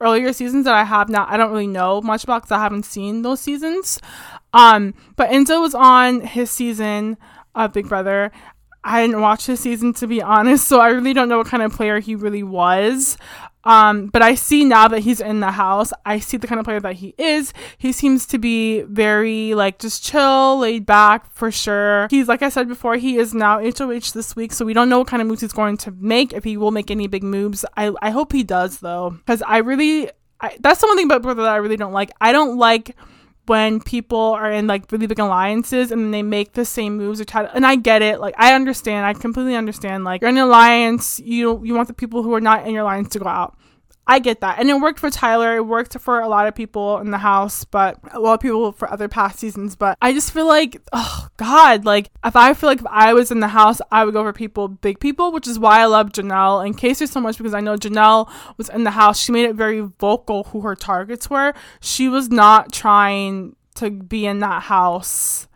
earlier 0.00 0.32
seasons 0.32 0.64
that 0.64 0.74
I 0.74 0.84
have 0.84 1.08
now 1.08 1.26
I 1.28 1.36
don't 1.36 1.52
really 1.52 1.66
know 1.66 2.00
much 2.00 2.24
about 2.24 2.42
because 2.42 2.52
I 2.52 2.60
haven't 2.60 2.84
seen 2.84 3.22
those 3.22 3.40
seasons. 3.40 4.00
Um, 4.54 4.94
but 5.16 5.30
Enzo 5.30 5.60
was 5.60 5.74
on 5.74 6.22
his 6.22 6.50
season 6.50 7.16
of 7.54 7.72
Big 7.72 7.88
Brother. 7.88 8.32
I 8.84 9.06
didn't 9.06 9.20
watch 9.20 9.46
this 9.46 9.60
season 9.60 9.92
to 9.94 10.06
be 10.06 10.20
honest, 10.22 10.66
so 10.66 10.80
I 10.80 10.88
really 10.88 11.12
don't 11.12 11.28
know 11.28 11.38
what 11.38 11.46
kind 11.46 11.62
of 11.62 11.72
player 11.72 12.00
he 12.00 12.14
really 12.14 12.42
was. 12.42 13.16
Um, 13.64 14.06
but 14.08 14.22
I 14.22 14.34
see 14.34 14.64
now 14.64 14.88
that 14.88 15.00
he's 15.00 15.20
in 15.20 15.40
the 15.40 15.52
house, 15.52 15.92
I 16.04 16.18
see 16.18 16.36
the 16.36 16.48
kind 16.48 16.58
of 16.58 16.64
player 16.64 16.80
that 16.80 16.96
he 16.96 17.14
is. 17.16 17.52
He 17.78 17.92
seems 17.92 18.26
to 18.26 18.38
be 18.38 18.82
very 18.82 19.54
like 19.54 19.78
just 19.78 20.04
chill, 20.04 20.58
laid 20.58 20.84
back 20.84 21.32
for 21.32 21.50
sure. 21.50 22.08
He's 22.10 22.26
like 22.26 22.42
I 22.42 22.48
said 22.48 22.68
before, 22.68 22.96
he 22.96 23.18
is 23.18 23.34
now 23.34 23.60
HOH 23.60 24.12
this 24.14 24.34
week, 24.34 24.52
so 24.52 24.64
we 24.64 24.74
don't 24.74 24.88
know 24.88 24.98
what 24.98 25.08
kind 25.08 25.22
of 25.22 25.28
moves 25.28 25.42
he's 25.42 25.52
going 25.52 25.76
to 25.78 25.92
make. 25.92 26.32
If 26.32 26.44
he 26.44 26.56
will 26.56 26.72
make 26.72 26.90
any 26.90 27.06
big 27.06 27.22
moves, 27.22 27.64
I 27.76 27.92
I 28.02 28.10
hope 28.10 28.32
he 28.32 28.42
does 28.42 28.80
though, 28.80 29.10
because 29.10 29.42
I 29.42 29.58
really 29.58 30.10
I, 30.40 30.56
that's 30.60 30.80
the 30.80 30.88
one 30.88 30.96
thing 30.96 31.06
about 31.06 31.22
brother 31.22 31.42
that 31.42 31.52
I 31.52 31.56
really 31.58 31.76
don't 31.76 31.92
like. 31.92 32.10
I 32.20 32.32
don't 32.32 32.58
like 32.58 32.96
when 33.46 33.80
people 33.80 34.18
are 34.18 34.50
in 34.50 34.66
like 34.66 34.90
really 34.92 35.06
big 35.06 35.18
alliances 35.18 35.90
and 35.90 36.14
they 36.14 36.22
make 36.22 36.52
the 36.52 36.64
same 36.64 36.96
moves 36.96 37.20
or 37.20 37.24
try 37.24 37.42
to, 37.42 37.54
and 37.54 37.66
I 37.66 37.76
get 37.76 38.02
it 38.02 38.20
like 38.20 38.34
I 38.38 38.54
understand 38.54 39.04
I 39.04 39.14
completely 39.14 39.56
understand 39.56 40.04
like 40.04 40.20
you're 40.20 40.30
in 40.30 40.36
an 40.36 40.44
alliance 40.44 41.18
you 41.20 41.62
you 41.64 41.74
want 41.74 41.88
the 41.88 41.94
people 41.94 42.22
who 42.22 42.32
are 42.34 42.40
not 42.40 42.66
in 42.66 42.72
your 42.74 42.82
alliance 42.82 43.08
to 43.10 43.18
go 43.18 43.28
out 43.28 43.56
I 44.06 44.18
get 44.18 44.40
that. 44.40 44.58
And 44.58 44.68
it 44.68 44.74
worked 44.74 44.98
for 44.98 45.10
Tyler. 45.10 45.56
It 45.56 45.66
worked 45.66 45.98
for 46.00 46.20
a 46.20 46.28
lot 46.28 46.48
of 46.48 46.54
people 46.54 46.98
in 46.98 47.12
the 47.12 47.18
house, 47.18 47.64
but 47.64 47.98
a 48.12 48.18
lot 48.18 48.34
of 48.34 48.40
people 48.40 48.72
for 48.72 48.90
other 48.90 49.08
past 49.08 49.38
seasons. 49.38 49.76
But 49.76 49.96
I 50.02 50.12
just 50.12 50.32
feel 50.32 50.46
like, 50.46 50.80
oh 50.92 51.28
God, 51.36 51.84
like 51.84 52.10
if 52.24 52.34
I 52.34 52.52
feel 52.54 52.68
like 52.68 52.80
if 52.80 52.86
I 52.86 53.12
was 53.14 53.30
in 53.30 53.40
the 53.40 53.48
house, 53.48 53.80
I 53.92 54.04
would 54.04 54.14
go 54.14 54.24
for 54.24 54.32
people, 54.32 54.66
big 54.68 54.98
people, 54.98 55.30
which 55.30 55.46
is 55.46 55.58
why 55.58 55.80
I 55.80 55.86
love 55.86 56.10
Janelle 56.10 56.64
and 56.64 56.76
Casey 56.76 57.06
so 57.06 57.20
much 57.20 57.38
because 57.38 57.54
I 57.54 57.60
know 57.60 57.76
Janelle 57.76 58.30
was 58.56 58.68
in 58.68 58.84
the 58.84 58.90
house. 58.90 59.20
She 59.20 59.30
made 59.30 59.44
it 59.44 59.54
very 59.54 59.80
vocal 59.80 60.44
who 60.44 60.62
her 60.62 60.74
targets 60.74 61.30
were. 61.30 61.54
She 61.80 62.08
was 62.08 62.28
not 62.28 62.72
trying 62.72 63.54
to 63.76 63.90
be 63.90 64.26
in 64.26 64.40
that 64.40 64.64
house 64.64 65.46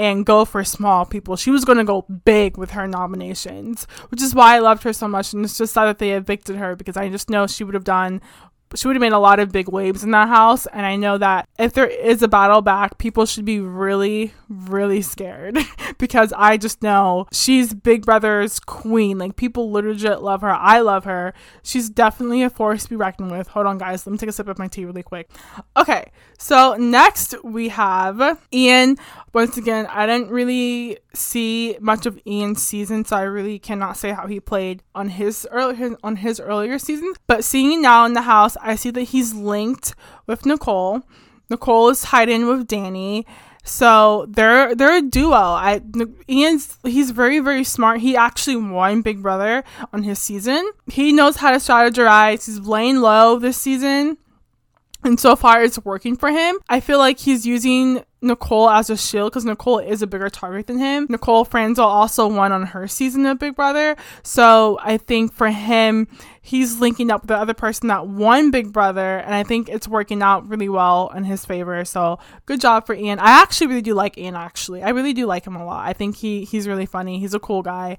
and 0.00 0.24
go 0.24 0.46
for 0.46 0.64
small 0.64 1.04
people. 1.04 1.36
She 1.36 1.50
was 1.50 1.66
going 1.66 1.76
to 1.76 1.84
go 1.84 2.06
big 2.24 2.56
with 2.56 2.70
her 2.70 2.88
nominations, 2.88 3.86
which 4.08 4.22
is 4.22 4.34
why 4.34 4.56
I 4.56 4.60
loved 4.60 4.82
her 4.84 4.94
so 4.94 5.06
much. 5.06 5.34
And 5.34 5.44
it's 5.44 5.58
just 5.58 5.74
sad 5.74 5.84
that 5.84 5.98
they 5.98 6.12
evicted 6.12 6.56
her 6.56 6.74
because 6.74 6.96
I 6.96 7.10
just 7.10 7.28
know 7.28 7.46
she 7.46 7.64
would 7.64 7.74
have 7.74 7.84
done 7.84 8.22
she 8.76 8.86
would 8.86 8.94
have 8.94 9.00
made 9.00 9.12
a 9.12 9.18
lot 9.18 9.40
of 9.40 9.50
big 9.50 9.68
waves 9.68 10.04
in 10.04 10.12
that 10.12 10.28
house. 10.28 10.66
And 10.66 10.86
I 10.86 10.96
know 10.96 11.18
that 11.18 11.48
if 11.58 11.72
there 11.72 11.86
is 11.86 12.22
a 12.22 12.28
battle 12.28 12.62
back, 12.62 12.98
people 12.98 13.26
should 13.26 13.44
be 13.44 13.60
really, 13.60 14.32
really 14.48 15.02
scared 15.02 15.58
because 15.98 16.32
I 16.36 16.56
just 16.56 16.82
know 16.82 17.26
she's 17.32 17.74
Big 17.74 18.04
Brother's 18.04 18.60
queen. 18.60 19.18
Like 19.18 19.36
people 19.36 19.72
legit 19.72 20.22
love 20.22 20.42
her. 20.42 20.50
I 20.50 20.80
love 20.80 21.04
her. 21.04 21.34
She's 21.62 21.90
definitely 21.90 22.42
a 22.42 22.50
force 22.50 22.84
to 22.84 22.90
be 22.90 22.96
reckoned 22.96 23.32
with. 23.32 23.48
Hold 23.48 23.66
on, 23.66 23.78
guys. 23.78 24.06
Let 24.06 24.12
me 24.12 24.18
take 24.18 24.28
a 24.28 24.32
sip 24.32 24.48
of 24.48 24.58
my 24.58 24.68
tea 24.68 24.84
really 24.84 25.02
quick. 25.02 25.30
Okay, 25.76 26.10
so 26.40 26.74
next 26.74 27.34
we 27.44 27.68
have 27.68 28.40
Ian. 28.50 28.96
Once 29.34 29.58
again, 29.58 29.86
I 29.90 30.06
didn't 30.06 30.30
really 30.30 30.98
see 31.12 31.76
much 31.80 32.06
of 32.06 32.18
Ian's 32.26 32.62
season, 32.62 33.04
so 33.04 33.14
I 33.14 33.22
really 33.22 33.58
cannot 33.58 33.98
say 33.98 34.12
how 34.12 34.26
he 34.26 34.40
played 34.40 34.82
on 34.94 35.10
his 35.10 35.46
earlier 35.50 35.98
on 36.02 36.16
his 36.16 36.40
earlier 36.40 36.78
season. 36.78 37.12
But 37.26 37.44
seeing 37.44 37.82
now 37.82 38.06
in 38.06 38.14
the 38.14 38.22
house, 38.22 38.56
I 38.62 38.74
see 38.74 38.90
that 38.90 39.02
he's 39.02 39.34
linked 39.34 39.94
with 40.26 40.46
Nicole. 40.46 41.02
Nicole 41.50 41.90
is 41.90 42.00
tied 42.00 42.30
in 42.30 42.46
with 42.46 42.66
Dani. 42.66 43.26
So 43.62 44.24
they're 44.30 44.74
they're 44.74 44.96
a 44.96 45.02
duo. 45.02 45.34
I 45.34 45.82
Ian's 46.26 46.78
he's 46.84 47.10
very 47.10 47.40
very 47.40 47.64
smart. 47.64 48.00
He 48.00 48.16
actually 48.16 48.56
won 48.56 49.02
Big 49.02 49.20
Brother 49.20 49.62
on 49.92 50.04
his 50.04 50.18
season. 50.18 50.70
He 50.90 51.12
knows 51.12 51.36
how 51.36 51.50
to 51.50 51.58
strategize. 51.58 52.46
He's 52.46 52.60
laying 52.60 52.96
low 52.96 53.38
this 53.38 53.58
season. 53.58 54.16
And 55.02 55.18
so 55.18 55.34
far, 55.34 55.62
it's 55.62 55.82
working 55.84 56.16
for 56.16 56.30
him. 56.30 56.58
I 56.68 56.80
feel 56.80 56.98
like 56.98 57.18
he's 57.18 57.46
using 57.46 58.04
Nicole 58.20 58.68
as 58.68 58.90
a 58.90 58.98
shield 58.98 59.32
because 59.32 59.46
Nicole 59.46 59.78
is 59.78 60.02
a 60.02 60.06
bigger 60.06 60.28
target 60.28 60.66
than 60.66 60.78
him. 60.78 61.06
Nicole 61.08 61.46
Franzel 61.46 61.86
also 61.86 62.26
won 62.28 62.52
on 62.52 62.66
her 62.66 62.86
season 62.86 63.24
of 63.24 63.38
Big 63.38 63.56
Brother. 63.56 63.96
So 64.22 64.78
I 64.82 64.98
think 64.98 65.32
for 65.32 65.48
him, 65.48 66.06
he's 66.42 66.80
linking 66.80 67.10
up 67.10 67.22
with 67.22 67.28
the 67.28 67.36
other 67.36 67.54
person 67.54 67.88
that 67.88 68.08
won 68.08 68.50
Big 68.50 68.72
Brother. 68.72 69.18
And 69.18 69.34
I 69.34 69.42
think 69.42 69.70
it's 69.70 69.88
working 69.88 70.22
out 70.22 70.46
really 70.46 70.68
well 70.68 71.10
in 71.14 71.24
his 71.24 71.46
favor. 71.46 71.82
So 71.86 72.18
good 72.44 72.60
job 72.60 72.84
for 72.84 72.94
Ian. 72.94 73.20
I 73.20 73.40
actually 73.40 73.68
really 73.68 73.82
do 73.82 73.94
like 73.94 74.18
Ian, 74.18 74.34
actually. 74.34 74.82
I 74.82 74.90
really 74.90 75.14
do 75.14 75.24
like 75.24 75.46
him 75.46 75.56
a 75.56 75.64
lot. 75.64 75.88
I 75.88 75.94
think 75.94 76.16
he 76.16 76.44
he's 76.44 76.68
really 76.68 76.86
funny. 76.86 77.18
He's 77.20 77.34
a 77.34 77.40
cool 77.40 77.62
guy. 77.62 77.96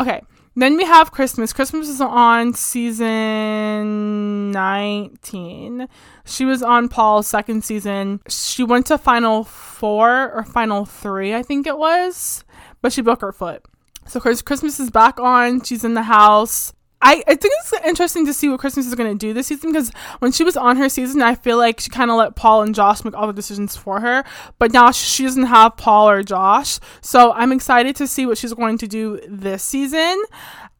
Okay. 0.00 0.22
Then 0.58 0.76
we 0.76 0.84
have 0.86 1.12
Christmas. 1.12 1.52
Christmas 1.52 1.88
is 1.88 2.00
on 2.00 2.52
season 2.52 4.50
19. 4.50 5.86
She 6.24 6.44
was 6.44 6.64
on 6.64 6.88
Paul's 6.88 7.28
second 7.28 7.64
season. 7.64 8.20
She 8.28 8.64
went 8.64 8.86
to 8.86 8.98
final 8.98 9.44
four 9.44 10.32
or 10.32 10.42
final 10.42 10.84
three, 10.84 11.32
I 11.32 11.44
think 11.44 11.68
it 11.68 11.78
was, 11.78 12.42
but 12.82 12.92
she 12.92 13.02
broke 13.02 13.20
her 13.20 13.30
foot. 13.30 13.64
So 14.08 14.18
Christmas 14.18 14.80
is 14.80 14.90
back 14.90 15.20
on. 15.20 15.62
She's 15.62 15.84
in 15.84 15.94
the 15.94 16.02
house. 16.02 16.72
I, 17.00 17.22
I 17.28 17.34
think 17.36 17.54
it's 17.60 17.72
interesting 17.84 18.26
to 18.26 18.34
see 18.34 18.48
what 18.48 18.58
Christmas 18.58 18.86
is 18.86 18.94
going 18.94 19.10
to 19.12 19.18
do 19.18 19.32
this 19.32 19.46
season 19.46 19.72
because 19.72 19.90
when 20.18 20.32
she 20.32 20.42
was 20.42 20.56
on 20.56 20.76
her 20.78 20.88
season, 20.88 21.22
I 21.22 21.36
feel 21.36 21.56
like 21.56 21.78
she 21.78 21.90
kind 21.90 22.10
of 22.10 22.16
let 22.16 22.34
Paul 22.34 22.62
and 22.62 22.74
Josh 22.74 23.04
make 23.04 23.14
all 23.14 23.28
the 23.28 23.32
decisions 23.32 23.76
for 23.76 24.00
her. 24.00 24.24
But 24.58 24.72
now 24.72 24.90
she 24.90 25.22
doesn't 25.22 25.44
have 25.44 25.76
Paul 25.76 26.10
or 26.10 26.22
Josh. 26.24 26.80
So 27.00 27.32
I'm 27.32 27.52
excited 27.52 27.94
to 27.96 28.08
see 28.08 28.26
what 28.26 28.36
she's 28.36 28.52
going 28.52 28.78
to 28.78 28.88
do 28.88 29.20
this 29.28 29.62
season. 29.62 30.24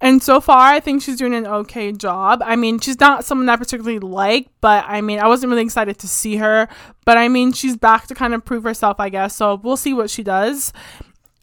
And 0.00 0.22
so 0.22 0.40
far, 0.40 0.72
I 0.72 0.80
think 0.80 1.02
she's 1.02 1.16
doing 1.16 1.34
an 1.34 1.46
okay 1.46 1.92
job. 1.92 2.40
I 2.44 2.56
mean, 2.56 2.78
she's 2.78 3.00
not 3.00 3.24
someone 3.24 3.48
I 3.48 3.56
particularly 3.56 3.98
like, 3.98 4.48
but 4.60 4.84
I 4.86 5.00
mean, 5.00 5.18
I 5.18 5.26
wasn't 5.26 5.50
really 5.50 5.62
excited 5.62 5.98
to 5.98 6.08
see 6.08 6.36
her. 6.36 6.68
But 7.04 7.16
I 7.16 7.28
mean, 7.28 7.52
she's 7.52 7.76
back 7.76 8.06
to 8.08 8.14
kind 8.14 8.34
of 8.34 8.44
prove 8.44 8.62
herself, 8.64 9.00
I 9.00 9.08
guess. 9.08 9.34
So 9.34 9.56
we'll 9.56 9.76
see 9.76 9.94
what 9.94 10.10
she 10.10 10.22
does. 10.22 10.72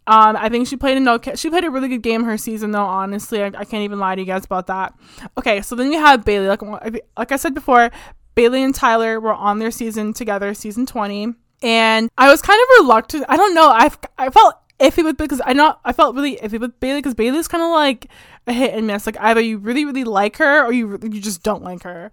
Um, 0.07 0.35
I 0.37 0.49
think 0.49 0.67
she 0.67 0.77
played 0.77 1.01
a 1.01 1.11
okay. 1.13 1.35
She 1.35 1.49
played 1.49 1.63
a 1.63 1.71
really 1.71 1.87
good 1.87 2.03
game 2.03 2.23
her 2.25 2.37
season, 2.37 2.71
though. 2.71 2.83
Honestly, 2.83 3.41
I, 3.41 3.47
I, 3.47 3.65
can't 3.65 3.83
even 3.83 3.97
lie 3.97 4.13
to 4.13 4.21
you 4.21 4.27
guys 4.27 4.45
about 4.45 4.67
that. 4.67 4.93
Okay, 5.35 5.61
so 5.61 5.75
then 5.75 5.89
we 5.89 5.95
have 5.95 6.23
Bayleigh. 6.23 6.47
Like, 6.47 7.05
like 7.17 7.31
I 7.31 7.35
said 7.37 7.55
before, 7.55 7.89
Bailey 8.35 8.63
and 8.63 8.75
Tyler 8.75 9.19
were 9.19 9.33
on 9.33 9.57
their 9.57 9.71
season 9.71 10.13
together, 10.13 10.53
season 10.53 10.85
twenty, 10.85 11.33
and 11.63 12.09
I 12.19 12.29
was 12.29 12.41
kind 12.43 12.59
of 12.61 12.83
reluctant. 12.83 13.25
I 13.27 13.35
don't 13.35 13.55
know. 13.55 13.69
I 13.69 13.89
I 14.17 14.29
felt 14.29 14.55
iffy 14.79 15.03
with 15.03 15.17
because 15.17 15.41
I 15.43 15.53
not 15.53 15.79
I 15.83 15.91
felt 15.91 16.15
really 16.15 16.35
iffy 16.37 16.59
with 16.59 16.79
Bayleigh 16.79 16.97
because 16.97 17.15
Bayleigh's 17.15 17.47
kind 17.47 17.63
of 17.63 17.71
like 17.71 18.07
a 18.47 18.53
hit 18.53 18.73
and 18.73 18.87
miss. 18.87 19.05
Like 19.05 19.19
either 19.19 19.41
you 19.41 19.57
really 19.57 19.85
really 19.85 20.03
like 20.03 20.37
her 20.37 20.65
or 20.65 20.71
you 20.71 20.99
you 21.01 21.21
just 21.21 21.43
don't 21.43 21.63
like 21.63 21.83
her. 21.83 22.11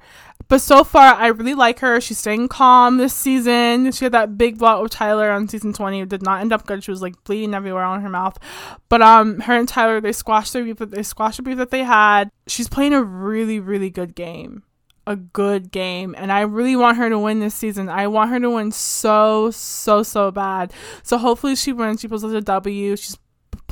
But 0.48 0.60
so 0.60 0.84
far, 0.84 1.14
I 1.14 1.28
really 1.28 1.54
like 1.54 1.78
her. 1.78 2.00
She's 2.00 2.18
staying 2.18 2.48
calm 2.48 2.98
this 2.98 3.14
season. 3.14 3.90
She 3.92 4.04
had 4.04 4.12
that 4.12 4.36
big 4.36 4.58
blowout 4.58 4.82
with 4.82 4.92
Tyler 4.92 5.30
on 5.30 5.48
season 5.48 5.72
20. 5.72 6.00
It 6.00 6.08
did 6.08 6.22
not 6.22 6.40
end 6.40 6.52
up 6.52 6.66
good. 6.66 6.84
She 6.84 6.90
was 6.90 7.00
like 7.00 7.22
bleeding 7.24 7.54
everywhere 7.54 7.84
on 7.84 8.02
her 8.02 8.08
mouth. 8.08 8.38
But 8.88 9.02
um, 9.02 9.40
her 9.40 9.56
and 9.56 9.68
Tyler 9.68 10.00
they 10.00 10.12
squashed 10.12 10.52
their 10.52 10.64
beef. 10.64 10.78
They 10.78 11.02
squashed 11.02 11.38
the 11.38 11.42
beef 11.42 11.56
that 11.58 11.70
they 11.70 11.84
had. 11.84 12.30
She's 12.46 12.68
playing 12.68 12.92
a 12.92 13.02
really 13.02 13.60
really 13.60 13.90
good 13.90 14.14
game 14.14 14.64
a 15.06 15.16
good 15.16 15.72
game 15.72 16.14
and 16.16 16.30
I 16.30 16.42
really 16.42 16.76
want 16.76 16.96
her 16.98 17.08
to 17.08 17.18
win 17.18 17.40
this 17.40 17.54
season. 17.54 17.88
I 17.88 18.06
want 18.06 18.30
her 18.30 18.38
to 18.38 18.50
win 18.50 18.70
so 18.70 19.50
so 19.50 20.02
so 20.02 20.30
bad. 20.30 20.72
So 21.02 21.18
hopefully 21.18 21.56
she 21.56 21.72
wins. 21.72 22.00
She 22.00 22.08
pulls 22.08 22.24
out 22.24 22.34
a 22.34 22.40
W. 22.40 22.96
She's 22.96 23.18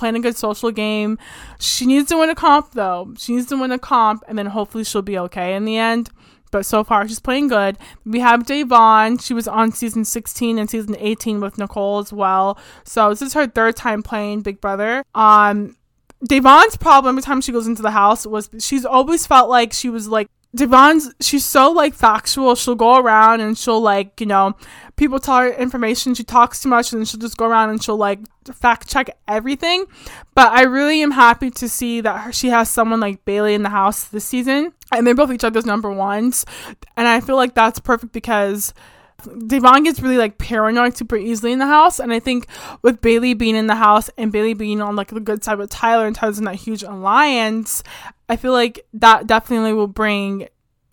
playing 0.00 0.16
a 0.16 0.20
good 0.20 0.36
social 0.36 0.72
game. 0.72 1.18
She 1.60 1.86
needs 1.86 2.08
to 2.08 2.18
win 2.18 2.30
a 2.30 2.34
comp 2.34 2.72
though. 2.72 3.14
She 3.18 3.34
needs 3.34 3.46
to 3.48 3.56
win 3.56 3.70
a 3.70 3.78
comp 3.78 4.24
and 4.26 4.36
then 4.36 4.46
hopefully 4.46 4.82
she'll 4.82 5.02
be 5.02 5.18
okay 5.18 5.54
in 5.54 5.64
the 5.64 5.76
end. 5.76 6.10
But 6.50 6.66
so 6.66 6.82
far 6.82 7.06
she's 7.06 7.20
playing 7.20 7.48
good. 7.48 7.78
We 8.04 8.18
have 8.18 8.42
Da'Vonne. 8.42 9.22
She 9.22 9.34
was 9.34 9.46
on 9.46 9.70
season 9.70 10.04
16 10.04 10.58
and 10.58 10.68
season 10.68 10.96
18 10.98 11.40
with 11.40 11.58
Nicole 11.58 12.00
as 12.00 12.12
well. 12.12 12.58
So 12.82 13.10
this 13.10 13.22
is 13.22 13.34
her 13.34 13.46
third 13.46 13.76
time 13.76 14.02
playing 14.02 14.40
Big 14.40 14.60
Brother. 14.60 15.04
Um 15.14 15.76
Da'Vonne's 16.28 16.76
problem 16.76 17.14
every 17.14 17.22
time 17.22 17.40
she 17.40 17.52
goes 17.52 17.66
into 17.66 17.82
the 17.82 17.92
house 17.92 18.26
was 18.26 18.50
she's 18.58 18.84
always 18.84 19.26
felt 19.26 19.48
like 19.48 19.72
she 19.72 19.88
was 19.88 20.08
like 20.08 20.28
Da'Vonne's 20.56 21.14
she's 21.20 21.44
so 21.44 21.70
like 21.70 21.94
factual. 21.94 22.54
She'll 22.54 22.74
go 22.74 22.98
around 22.98 23.40
and 23.40 23.56
she'll 23.56 23.80
like, 23.80 24.20
you 24.20 24.26
know, 24.26 24.56
people 24.96 25.20
tell 25.20 25.38
her 25.38 25.48
information. 25.48 26.14
She 26.14 26.24
talks 26.24 26.60
too 26.60 26.68
much 26.68 26.92
and 26.92 27.06
she'll 27.06 27.20
just 27.20 27.36
go 27.36 27.46
around 27.46 27.70
and 27.70 27.82
she'll 27.82 27.96
like 27.96 28.18
fact 28.52 28.88
check 28.88 29.16
everything. 29.28 29.86
But 30.34 30.52
I 30.52 30.62
really 30.62 31.02
am 31.02 31.12
happy 31.12 31.50
to 31.52 31.68
see 31.68 32.00
that 32.00 32.18
her, 32.18 32.32
she 32.32 32.48
has 32.48 32.68
someone 32.68 32.98
like 32.98 33.24
Bayleigh 33.24 33.54
in 33.54 33.62
the 33.62 33.68
house 33.68 34.04
this 34.04 34.24
season. 34.24 34.72
And 34.92 35.06
they're 35.06 35.14
both 35.14 35.30
each 35.30 35.44
other's 35.44 35.66
number 35.66 35.92
ones. 35.92 36.44
And 36.96 37.06
I 37.06 37.20
feel 37.20 37.36
like 37.36 37.54
that's 37.54 37.78
perfect 37.78 38.12
because 38.12 38.74
Da'Vonne 39.24 39.84
gets 39.84 40.00
really 40.00 40.18
like 40.18 40.38
paranoid 40.38 40.96
super 40.96 41.16
easily 41.16 41.52
in 41.52 41.58
the 41.58 41.66
house, 41.66 41.98
and 41.98 42.12
I 42.12 42.20
think 42.20 42.46
with 42.82 43.00
Bayleigh 43.00 43.36
being 43.36 43.56
in 43.56 43.66
the 43.66 43.74
house 43.74 44.10
and 44.16 44.32
Bayleigh 44.32 44.56
being 44.56 44.80
on 44.80 44.96
like 44.96 45.08
the 45.08 45.20
good 45.20 45.44
side 45.44 45.58
with 45.58 45.70
Tyler 45.70 46.06
and 46.06 46.14
Tyler's 46.14 46.38
in 46.38 46.44
that 46.44 46.56
huge 46.56 46.82
alliance, 46.82 47.82
I 48.28 48.36
feel 48.36 48.52
like 48.52 48.86
that 48.94 49.26
definitely 49.26 49.72
will 49.72 49.86
bring 49.86 50.48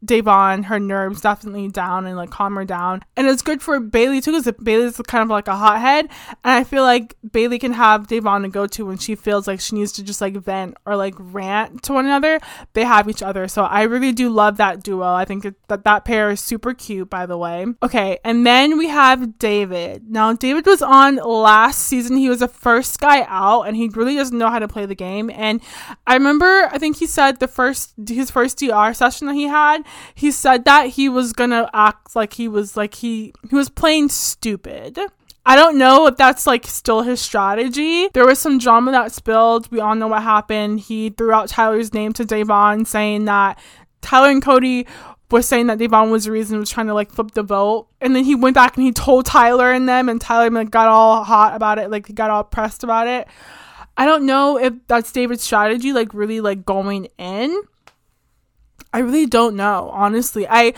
Da'Vonne, 0.05 0.65
her 0.65 0.79
nerves 0.79 1.21
definitely 1.21 1.69
down 1.69 2.05
and 2.05 2.15
like 2.15 2.29
calm 2.29 2.55
her 2.55 2.65
down. 2.65 3.03
And 3.15 3.27
it's 3.27 3.41
good 3.41 3.61
for 3.61 3.79
Bayleigh 3.79 4.23
too, 4.23 4.31
because 4.31 4.51
Bayleigh's 4.61 5.01
kind 5.07 5.23
of 5.23 5.29
like 5.29 5.47
a 5.47 5.55
hothead. 5.55 6.05
And 6.43 6.53
I 6.53 6.63
feel 6.63 6.83
like 6.83 7.15
Bayleigh 7.27 7.59
can 7.59 7.73
have 7.73 8.07
Da'Vonne 8.07 8.43
to 8.43 8.49
go 8.49 8.67
to 8.67 8.85
when 8.85 8.97
she 8.97 9.15
feels 9.15 9.47
like 9.47 9.59
she 9.59 9.75
needs 9.75 9.91
to 9.93 10.03
just 10.03 10.21
like 10.21 10.35
vent 10.35 10.77
or 10.85 10.95
like 10.95 11.15
rant 11.17 11.83
to 11.83 11.93
one 11.93 12.05
another. 12.05 12.39
They 12.73 12.83
have 12.83 13.09
each 13.09 13.23
other. 13.23 13.47
So 13.47 13.63
I 13.63 13.83
really 13.83 14.11
do 14.11 14.29
love 14.29 14.57
that 14.57 14.83
duo. 14.83 15.13
I 15.13 15.25
think 15.25 15.47
that 15.67 15.83
that 15.83 16.05
pair 16.05 16.29
is 16.29 16.41
super 16.41 16.73
cute, 16.73 17.09
by 17.09 17.25
the 17.25 17.37
way. 17.37 17.65
Okay. 17.81 18.19
And 18.23 18.45
then 18.45 18.77
we 18.77 18.89
have 18.89 19.39
David. 19.39 20.09
Now, 20.09 20.33
David 20.33 20.65
was 20.65 20.81
on 20.81 21.15
last 21.15 21.79
season. 21.79 22.17
He 22.17 22.29
was 22.29 22.39
the 22.39 22.47
first 22.47 22.99
guy 22.99 23.25
out 23.27 23.63
and 23.63 23.75
he 23.75 23.89
really 23.89 24.15
doesn't 24.15 24.37
know 24.37 24.49
how 24.49 24.59
to 24.59 24.67
play 24.67 24.85
the 24.85 24.95
game. 24.95 25.31
And 25.33 25.61
I 26.05 26.13
remember, 26.13 26.69
I 26.71 26.77
think 26.77 26.97
he 26.97 27.07
said 27.07 27.39
the 27.39 27.47
first, 27.47 27.93
his 28.07 28.29
first 28.29 28.59
DR 28.59 28.93
session 28.93 29.27
that 29.27 29.33
he 29.33 29.47
had, 29.47 29.83
he 30.15 30.31
said 30.31 30.65
that 30.65 30.89
he 30.89 31.09
was 31.09 31.33
gonna 31.33 31.69
act 31.73 32.15
like 32.15 32.33
he 32.33 32.47
was 32.47 32.77
like 32.77 32.95
he 32.95 33.33
he 33.49 33.55
was 33.55 33.69
playing 33.69 34.09
stupid. 34.09 34.99
I 35.45 35.55
don't 35.55 35.77
know 35.77 36.07
if 36.07 36.17
that's 36.17 36.45
like 36.45 36.67
still 36.67 37.03
his 37.03 37.21
strategy. 37.21 38.09
There 38.13 38.25
was 38.25 38.37
some 38.37 38.57
drama 38.57 38.91
that 38.91 39.13
spilled. 39.13 39.71
We 39.71 39.79
all 39.79 39.95
know 39.95 40.09
what 40.09 40.21
happened. 40.21 40.81
He 40.81 41.09
threw 41.09 41.31
out 41.31 41.47
Tyler's 41.47 41.93
name 41.93 42.11
to 42.13 42.25
Da'Vonne, 42.25 42.85
saying 42.85 43.25
that 43.25 43.57
Tyler 44.01 44.29
and 44.29 44.43
Cody 44.43 44.85
was 45.31 45.47
saying 45.47 45.67
that 45.67 45.77
Da'Vonne 45.77 46.11
was 46.11 46.25
the 46.25 46.33
reason 46.33 46.55
he 46.55 46.59
was 46.59 46.69
trying 46.69 46.87
to 46.87 46.93
like 46.93 47.11
flip 47.11 47.31
the 47.31 47.43
vote. 47.43 47.87
And 48.01 48.13
then 48.13 48.25
he 48.25 48.35
went 48.35 48.55
back 48.55 48.75
and 48.75 48.85
he 48.85 48.91
told 48.91 49.25
Tyler 49.25 49.71
and 49.71 49.87
them, 49.87 50.09
and 50.09 50.19
Tyler 50.19 50.49
like 50.49 50.69
got 50.69 50.89
all 50.89 51.23
hot 51.23 51.55
about 51.55 51.79
it, 51.79 51.89
like 51.89 52.07
he 52.07 52.13
got 52.13 52.29
all 52.29 52.43
pressed 52.43 52.83
about 52.83 53.07
it. 53.07 53.27
I 53.95 54.05
don't 54.05 54.25
know 54.25 54.59
if 54.59 54.73
that's 54.87 55.13
David's 55.13 55.43
strategy, 55.43 55.93
like 55.93 56.13
really 56.13 56.41
like 56.41 56.65
going 56.65 57.07
in. 57.17 57.63
I 58.93 58.99
really 58.99 59.25
don't 59.25 59.55
know, 59.55 59.89
honestly. 59.93 60.47
I 60.47 60.73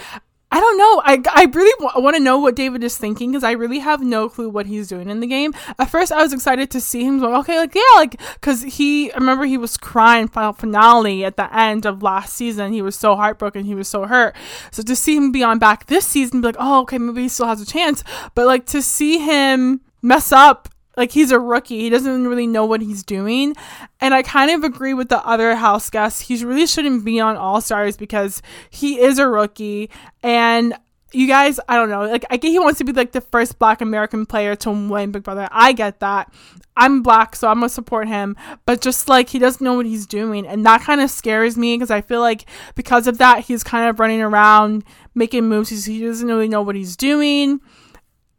I 0.51 0.59
don't 0.59 0.77
know. 0.79 1.01
I, 1.05 1.21
I 1.31 1.43
really 1.53 1.73
w- 1.79 2.03
want 2.03 2.15
to 2.15 2.23
know 2.23 2.39
what 2.39 2.55
David 2.55 2.83
is 2.83 2.97
thinking 2.97 3.31
because 3.31 3.43
I 3.43 3.51
really 3.51 3.79
have 3.79 4.01
no 4.01 4.29
clue 4.29 4.49
what 4.49 4.65
he's 4.65 4.87
doing 4.87 5.07
in 5.07 5.19
the 5.19 5.27
game. 5.27 5.53
At 5.77 5.91
first, 5.91 6.11
I 6.11 6.23
was 6.23 6.33
excited 6.33 6.71
to 6.71 6.81
see 6.81 7.03
him. 7.03 7.19
Like, 7.19 7.39
okay, 7.41 7.59
like 7.59 7.75
yeah, 7.75 7.81
like 7.95 8.19
because 8.33 8.63
he. 8.63 9.11
I 9.11 9.17
remember 9.17 9.45
he 9.45 9.59
was 9.59 9.77
crying 9.77 10.27
final 10.27 10.53
finale 10.53 11.23
at 11.23 11.37
the 11.37 11.55
end 11.55 11.85
of 11.85 12.01
last 12.01 12.33
season. 12.33 12.73
He 12.73 12.81
was 12.81 12.95
so 12.95 13.15
heartbroken. 13.15 13.65
He 13.65 13.75
was 13.75 13.87
so 13.87 14.05
hurt. 14.05 14.35
So 14.71 14.81
to 14.81 14.95
see 14.95 15.17
him 15.17 15.31
be 15.31 15.43
on 15.43 15.59
back 15.59 15.85
this 15.85 16.07
season, 16.07 16.41
be 16.41 16.47
like, 16.47 16.55
oh, 16.57 16.81
okay, 16.81 16.97
maybe 16.97 17.23
he 17.23 17.29
still 17.29 17.45
has 17.45 17.61
a 17.61 17.65
chance. 17.65 18.03
But 18.33 18.47
like 18.47 18.65
to 18.67 18.81
see 18.81 19.19
him 19.19 19.81
mess 20.01 20.31
up 20.31 20.67
like 20.99 21.13
he's 21.13 21.31
a 21.31 21.39
rookie. 21.39 21.79
He 21.79 21.89
doesn't 21.89 22.27
really 22.27 22.45
know 22.45 22.65
what 22.65 22.81
he's 22.81 23.03
doing. 23.03 23.55
And 24.01 24.13
I 24.13 24.21
kind 24.21 24.51
of 24.51 24.65
agree 24.65 24.93
with 24.93 25.07
the 25.07 25.25
other 25.25 25.55
house 25.55 25.89
guests. 25.89 26.19
He 26.19 26.43
really 26.43 26.67
shouldn't 26.67 27.05
be 27.05 27.19
on 27.21 27.37
All 27.37 27.61
Stars 27.61 27.95
because 27.95 28.41
he 28.69 28.99
is 28.99 29.17
a 29.17 29.27
rookie. 29.27 29.89
And 30.21 30.75
you 31.13 31.25
guys, 31.25 31.57
I 31.69 31.77
don't 31.77 31.89
know. 31.89 32.05
Like 32.05 32.25
I 32.29 32.35
get 32.35 32.49
he 32.49 32.59
wants 32.59 32.79
to 32.79 32.83
be 32.83 32.91
like 32.91 33.13
the 33.13 33.21
first 33.21 33.57
black 33.57 33.79
American 33.79 34.25
player 34.25 34.57
to 34.57 34.71
win 34.71 35.11
Big 35.11 35.23
Brother. 35.23 35.47
I 35.51 35.71
get 35.71 36.01
that. 36.01 36.31
I'm 36.75 37.01
black, 37.01 37.35
so 37.35 37.47
I'm 37.47 37.55
gonna 37.55 37.69
support 37.69 38.09
him. 38.09 38.35
But 38.65 38.81
just 38.81 39.07
like 39.07 39.29
he 39.29 39.39
doesn't 39.39 39.63
know 39.63 39.73
what 39.73 39.85
he's 39.85 40.05
doing, 40.05 40.45
and 40.45 40.65
that 40.65 40.81
kind 40.81 41.01
of 41.01 41.09
scares 41.09 41.57
me 41.57 41.75
because 41.75 41.91
I 41.91 42.01
feel 42.01 42.19
like 42.19 42.45
because 42.75 43.07
of 43.07 43.17
that, 43.19 43.45
he's 43.45 43.63
kind 43.63 43.89
of 43.89 43.99
running 43.99 44.21
around 44.21 44.83
making 45.15 45.47
moves. 45.47 45.85
he 45.85 46.01
doesn't 46.01 46.27
really 46.27 46.47
know 46.49 46.61
what 46.61 46.75
he's 46.75 46.95
doing 46.95 47.61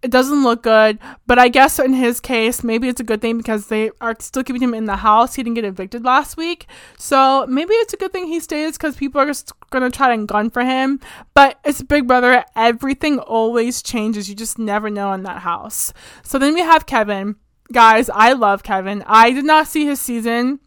it 0.03 0.11
doesn't 0.11 0.43
look 0.43 0.63
good, 0.63 0.99
but 1.27 1.39
I 1.39 1.49
guess 1.49 1.79
in 1.79 1.93
his 1.93 2.21
case, 2.21 2.65
maybe 2.65 2.89
it's 2.89 3.01
a 3.01 3.05
good 3.05 3.21
thing 3.21 3.37
because 3.37 3.67
they 3.67 3.91
are 4.01 4.17
still 4.19 4.43
keeping 4.43 4.63
him 4.63 4.73
in 4.73 4.87
the 4.87 4.97
house. 4.97 5.35
He 5.35 5.43
didn't 5.43 5.57
get 5.57 5.65
evicted 5.65 6.05
last 6.05 6.37
week. 6.37 6.67
So 6.97 7.47
maybe 7.47 7.75
it's 7.75 7.93
a 7.93 7.99
good 7.99 8.13
thing 8.13 8.27
he 8.27 8.41
stays 8.41 8.79
because 8.79 8.97
people 8.97 9.21
are 9.21 9.27
just 9.27 9.53
going 9.69 9.89
to 9.89 9.95
try 9.95 10.15
and 10.15 10.27
gun 10.27 10.49
for 10.49 10.65
him. 10.65 11.01
But 11.35 11.59
it's 11.65 11.83
Big 11.83 12.07
Brother. 12.07 12.45
Everything 12.57 13.19
always 13.19 13.83
changes. 13.83 14.29
You 14.29 14.35
just 14.35 14.59
never 14.59 14.89
know 14.89 15.13
in 15.13 15.23
that 15.25 15.43
house. 15.43 15.93
So 16.23 16.39
then 16.39 16.55
we 16.55 16.61
have 16.61 16.87
Kevin. 16.87 17.37
Guys, 17.73 18.09
I 18.09 18.33
love 18.33 18.63
Kevin. 18.63 19.05
I 19.07 19.31
did 19.33 19.45
not 19.45 19.69
see 19.69 19.85
his 19.85 20.01
season 20.01 20.61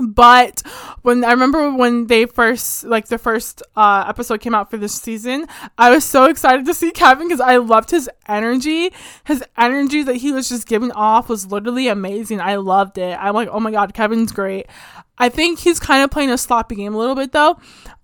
but 0.00 0.62
when 1.02 1.24
I 1.24 1.32
remember 1.32 1.72
when 1.72 2.06
they 2.06 2.26
first 2.26 2.84
like 2.84 3.08
the 3.08 3.18
first 3.18 3.62
uh, 3.76 4.04
episode 4.08 4.40
came 4.40 4.54
out 4.54 4.70
for 4.70 4.76
this 4.76 4.94
season, 4.94 5.46
I 5.76 5.90
was 5.90 6.04
so 6.04 6.24
excited 6.24 6.66
to 6.66 6.74
see 6.74 6.90
Kevin 6.90 7.28
because 7.28 7.40
I 7.40 7.56
loved 7.56 7.90
his 7.90 8.08
energy. 8.26 8.92
His 9.24 9.42
energy 9.56 10.02
that 10.02 10.16
he 10.16 10.32
was 10.32 10.48
just 10.48 10.66
giving 10.66 10.92
off 10.92 11.28
was 11.28 11.50
literally 11.50 11.88
amazing. 11.88 12.40
I 12.40 12.56
loved 12.56 12.98
it. 12.98 13.16
I'm 13.20 13.34
like, 13.34 13.48
oh 13.50 13.60
my 13.60 13.70
god, 13.70 13.94
Kevin's 13.94 14.32
great. 14.32 14.66
I 15.18 15.28
think 15.28 15.58
he's 15.58 15.80
kind 15.80 16.04
of 16.04 16.10
playing 16.10 16.30
a 16.30 16.38
sloppy 16.38 16.76
game 16.76 16.94
a 16.94 16.98
little 16.98 17.16
bit 17.16 17.32
though. 17.32 17.58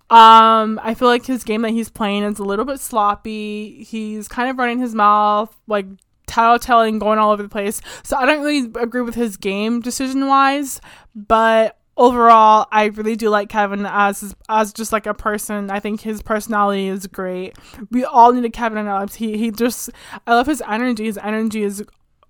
Um, 0.07 0.79
I 0.83 0.93
feel 0.93 1.07
like 1.07 1.25
his 1.25 1.43
game 1.43 1.63
that 1.63 1.71
he's 1.71 1.89
playing 1.89 2.23
is 2.23 2.37
a 2.37 2.43
little 2.43 2.65
bit 2.65 2.79
sloppy. 2.79 3.83
He's 3.83 4.27
kind 4.27 4.49
of 4.49 4.57
running 4.57 4.79
his 4.79 4.93
mouth, 4.93 5.55
like 5.65 5.87
tattletelling, 6.27 6.99
going 6.99 7.17
all 7.17 7.31
over 7.31 7.41
the 7.41 7.49
place. 7.49 7.81
So 8.03 8.15
I 8.15 8.25
don't 8.25 8.43
really 8.43 8.71
agree 8.79 9.01
with 9.01 9.15
his 9.15 9.37
game 9.37 9.81
decision 9.81 10.27
wise, 10.27 10.79
but 11.15 11.77
overall, 11.97 12.67
I 12.71 12.85
really 12.85 13.15
do 13.15 13.29
like 13.29 13.49
Kevin 13.49 13.85
as 13.85 14.35
as 14.49 14.73
just 14.73 14.91
like 14.91 15.05
a 15.05 15.13
person. 15.13 15.69
I 15.69 15.79
think 15.79 16.01
his 16.01 16.21
personality 16.21 16.87
is 16.87 17.07
great. 17.07 17.57
We 17.91 18.03
all 18.03 18.33
need 18.33 18.45
a 18.45 18.49
Kevin 18.49 18.77
in 18.77 18.87
our 18.87 18.99
lives. 19.01 19.15
He 19.15 19.37
he 19.37 19.51
just 19.51 19.89
I 20.27 20.33
love 20.33 20.47
his 20.47 20.61
energy. 20.67 21.05
His 21.05 21.17
energy 21.17 21.63
is 21.63 21.83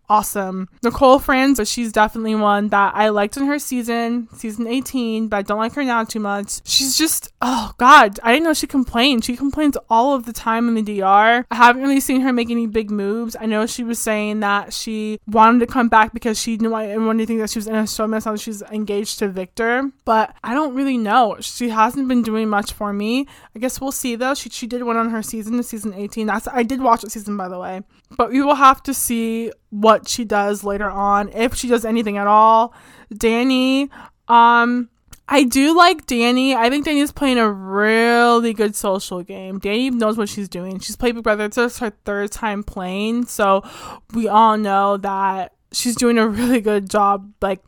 awesome. 0.10 0.70
Nicole 0.84 1.20
Franz, 1.20 1.58
but 1.58 1.68
she's 1.68 1.92
definitely 1.92 2.36
one 2.36 2.70
that 2.70 2.94
I 2.96 3.10
liked 3.10 3.38
in 3.38 3.46
her 3.48 3.60
season, 3.60 4.28
season 4.36 4.68
18, 4.68 5.28
but 5.28 5.38
I 5.38 5.42
don't 5.42 5.58
like 5.58 5.74
her 5.74 5.84
now 5.84 6.04
too 6.04 6.20
much. 6.20 6.62
She's 6.68 6.98
just, 6.98 7.34
oh 7.42 7.74
God, 7.78 8.20
I 8.24 8.34
didn't 8.34 8.46
know 8.46 8.54
she 8.54 8.68
complained. 8.68 9.26
She 9.26 9.36
complains 9.36 9.78
all 9.90 10.14
of 10.14 10.26
the 10.26 10.34
time 10.34 10.68
in 10.68 10.76
the 10.76 11.00
DR. 11.00 11.46
I 11.50 11.56
haven't 11.56 11.82
really 11.82 12.00
seen 12.00 12.22
her 12.22 12.34
make 12.34 12.50
any 12.50 12.68
big 12.68 12.92
moves. 12.92 13.36
I 13.40 13.46
know 13.46 13.66
she 13.66 13.84
was 13.84 14.00
saying 14.00 14.42
that 14.42 14.74
she 14.74 15.20
wanted 15.28 15.60
to 15.60 15.68
come 15.68 15.90
back 15.90 16.14
because 16.14 16.40
she 16.40 16.58
didn't 16.58 16.72
want 16.72 16.90
anyone 16.90 17.18
to 17.18 17.26
think 17.26 17.40
that 17.40 17.50
she 17.50 17.60
was 17.60 17.68
in 17.68 17.76
a 17.76 17.84
showmance 17.84 18.26
now 18.26 18.36
she's 18.36 18.62
engaged 18.64 19.20
to 19.20 19.28
Victor, 19.28 19.92
but 20.04 20.36
I 20.44 20.54
don't 20.54 20.74
really 20.74 20.98
know. 20.98 21.38
She 21.40 21.70
hasn't 21.70 22.08
been 22.08 22.22
doing 22.22 22.50
much 22.50 22.74
for 22.74 22.94
me. 22.94 23.28
I 23.56 23.60
guess 23.60 23.80
we'll 23.80 23.92
see 23.92 24.16
though. 24.16 24.34
She, 24.34 24.50
she 24.50 24.68
did 24.68 24.84
one 24.84 24.98
on 24.98 25.10
her 25.10 25.22
season, 25.22 25.62
season 25.64 25.94
18. 25.94 26.28
That's 26.28 26.48
I 26.48 26.64
did 26.64 26.82
watch 26.82 27.02
the 27.02 27.10
season 27.10 27.38
by 27.38 27.48
the 27.48 27.60
way, 27.60 27.82
but 28.18 28.32
we 28.32 28.42
will 28.42 28.56
have 28.56 28.84
to 28.84 28.94
see 28.94 29.52
what 29.82 30.08
she 30.08 30.26
does 30.26 30.64
later 30.64 30.90
on, 30.90 31.30
if 31.30 31.56
she 31.56 31.68
does 31.68 31.86
anything 31.86 32.18
at 32.18 32.28
all. 32.28 32.74
Dani, 33.14 33.90
um, 34.28 34.90
I 35.28 35.44
do 35.44 35.76
like 35.76 36.06
Dani. 36.06 36.56
I 36.56 36.70
think 36.70 36.86
Dani's 36.86 37.12
playing 37.12 37.38
a 37.38 37.50
really 37.50 38.54
good 38.54 38.76
social 38.76 39.24
game. 39.24 39.60
Danny 39.60 39.90
knows 39.90 40.18
what 40.18 40.30
she's 40.30 40.48
doing. 40.48 40.80
She's 40.80 40.96
played 40.96 41.16
Big 41.16 41.24
Brother. 41.24 41.46
It's 41.46 41.80
her 41.80 41.90
third 42.06 42.32
time 42.32 42.64
playing, 42.64 43.26
so 43.26 43.64
we 44.14 44.28
all 44.28 44.58
know 44.58 44.98
that 44.98 45.54
she's 45.72 45.96
doing 45.96 46.18
a 46.18 46.28
really 46.28 46.62
good 46.62 46.90
job. 46.90 47.32
Like 47.42 47.64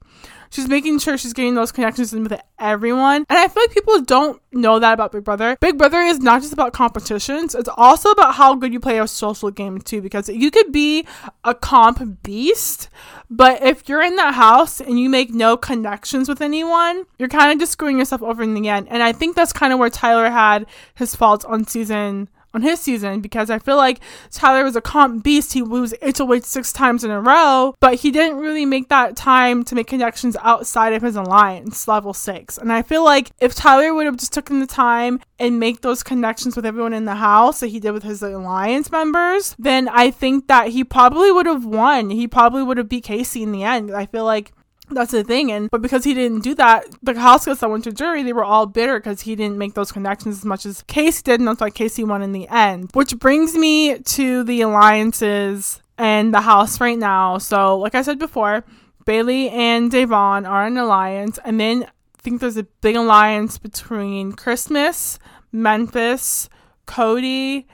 She's 0.49 0.67
making 0.67 0.99
sure 0.99 1.17
she's 1.17 1.33
getting 1.33 1.55
those 1.55 1.71
connections 1.71 2.13
in 2.13 2.23
with 2.23 2.39
everyone. 2.59 3.25
And 3.29 3.37
I 3.37 3.47
feel 3.47 3.63
like 3.63 3.73
people 3.73 4.01
don't 4.01 4.41
know 4.51 4.79
that 4.79 4.93
about 4.93 5.11
Big 5.11 5.23
Brother. 5.23 5.57
Big 5.59 5.77
Brother 5.77 6.01
is 6.01 6.19
not 6.19 6.41
just 6.41 6.53
about 6.53 6.73
competitions, 6.73 7.55
it's 7.55 7.69
also 7.77 8.11
about 8.11 8.35
how 8.35 8.55
good 8.55 8.73
you 8.73 8.79
play 8.79 8.99
a 8.99 9.07
social 9.07 9.51
game 9.51 9.79
too, 9.79 10.01
because 10.01 10.29
you 10.29 10.51
could 10.51 10.71
be 10.71 11.05
a 11.43 11.53
comp 11.53 12.23
beast, 12.23 12.89
but 13.29 13.61
if 13.61 13.87
you're 13.89 14.01
in 14.01 14.15
that 14.15 14.33
house 14.33 14.79
and 14.79 14.99
you 14.99 15.09
make 15.09 15.33
no 15.33 15.57
connections 15.57 16.29
with 16.29 16.41
anyone, 16.41 17.05
you're 17.19 17.29
kind 17.29 17.51
of 17.51 17.59
just 17.59 17.73
screwing 17.73 17.99
yourself 17.99 18.23
over 18.23 18.41
in 18.41 18.53
the 18.53 18.69
end. 18.69 18.87
And 18.89 19.03
I 19.03 19.11
think 19.11 19.35
that's 19.35 19.53
kind 19.53 19.73
of 19.73 19.79
where 19.79 19.89
Tyler 19.89 20.29
had 20.29 20.65
his 20.95 21.15
faults 21.15 21.45
on 21.45 21.67
season 21.67 22.29
on 22.53 22.61
his 22.61 22.79
season 22.79 23.21
because 23.21 23.49
I 23.49 23.59
feel 23.59 23.77
like 23.77 23.99
Tyler 24.31 24.63
was 24.63 24.75
a 24.75 24.81
comp 24.81 25.23
beast. 25.23 25.53
He 25.53 25.61
was 25.61 25.93
HOH 26.01 26.41
six 26.41 26.71
times 26.71 27.03
in 27.03 27.11
a 27.11 27.21
row, 27.21 27.75
but 27.79 27.95
he 27.95 28.11
didn't 28.11 28.37
really 28.37 28.65
make 28.65 28.89
that 28.89 29.15
time 29.15 29.63
to 29.65 29.75
make 29.75 29.87
connections 29.87 30.35
outside 30.41 30.93
of 30.93 31.01
his 31.01 31.15
alliance 31.15 31.87
level 31.87 32.13
six. 32.13 32.57
And 32.57 32.71
I 32.71 32.81
feel 32.81 33.03
like 33.03 33.31
if 33.39 33.55
Tyler 33.55 33.93
would 33.93 34.05
have 34.05 34.17
just 34.17 34.33
taken 34.33 34.59
the 34.59 34.67
time 34.67 35.19
and 35.39 35.59
make 35.59 35.81
those 35.81 36.03
connections 36.03 36.55
with 36.55 36.65
everyone 36.65 36.93
in 36.93 37.05
the 37.05 37.15
house 37.15 37.59
that 37.59 37.67
he 37.67 37.79
did 37.79 37.91
with 37.91 38.03
his 38.03 38.21
alliance 38.21 38.91
members, 38.91 39.55
then 39.59 39.87
I 39.87 40.11
think 40.11 40.47
that 40.47 40.69
he 40.69 40.83
probably 40.83 41.31
would 41.31 41.45
have 41.45 41.65
won. 41.65 42.09
He 42.09 42.27
probably 42.27 42.63
would 42.63 42.77
have 42.77 42.89
beat 42.89 43.05
Kaycee 43.05 43.43
in 43.43 43.51
the 43.51 43.63
end. 43.63 43.91
I 43.91 44.05
feel 44.05 44.25
like 44.25 44.51
that's 44.89 45.11
the 45.11 45.23
thing. 45.23 45.51
And 45.51 45.69
but 45.69 45.81
because 45.81 46.03
he 46.03 46.13
didn't 46.13 46.43
do 46.43 46.55
that, 46.55 46.85
the 47.01 47.19
house 47.19 47.45
guests 47.45 47.61
that 47.61 47.69
went 47.69 47.83
to 47.85 47.91
jury, 47.91 48.23
they 48.23 48.33
were 48.33 48.43
all 48.43 48.65
bitter 48.65 48.99
because 48.99 49.21
he 49.21 49.35
didn't 49.35 49.57
make 49.57 49.73
those 49.73 49.91
connections 49.91 50.37
as 50.37 50.45
much 50.45 50.65
as 50.65 50.83
Kaycee 50.83 51.23
did, 51.23 51.39
and 51.39 51.47
that's 51.47 51.61
why 51.61 51.69
Kaycee 51.69 52.07
won 52.07 52.21
in 52.21 52.31
the 52.31 52.47
end. 52.47 52.91
Which 52.93 53.17
brings 53.19 53.55
me 53.55 53.99
to 53.99 54.43
the 54.43 54.61
alliances 54.61 55.81
and 55.97 56.33
the 56.33 56.41
house 56.41 56.79
right 56.79 56.97
now. 56.97 57.37
So, 57.37 57.77
like 57.77 57.95
I 57.95 58.01
said 58.01 58.19
before, 58.19 58.63
Bayleigh 59.05 59.51
and 59.51 59.91
Da'Vonne 59.91 60.47
are 60.47 60.65
an 60.65 60.77
alliance, 60.77 61.39
and 61.43 61.59
then 61.59 61.83
I 61.83 62.21
think 62.21 62.41
there's 62.41 62.57
a 62.57 62.63
big 62.63 62.95
alliance 62.95 63.57
between 63.57 64.33
Christmas, 64.33 65.17
Memphis, 65.51 66.49
Cody, 66.85 67.67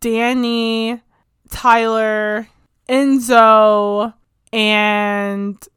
Dani, 0.00 1.00
Tyler, 1.50 2.48
Enzo, 2.88 4.14
and 4.52 5.68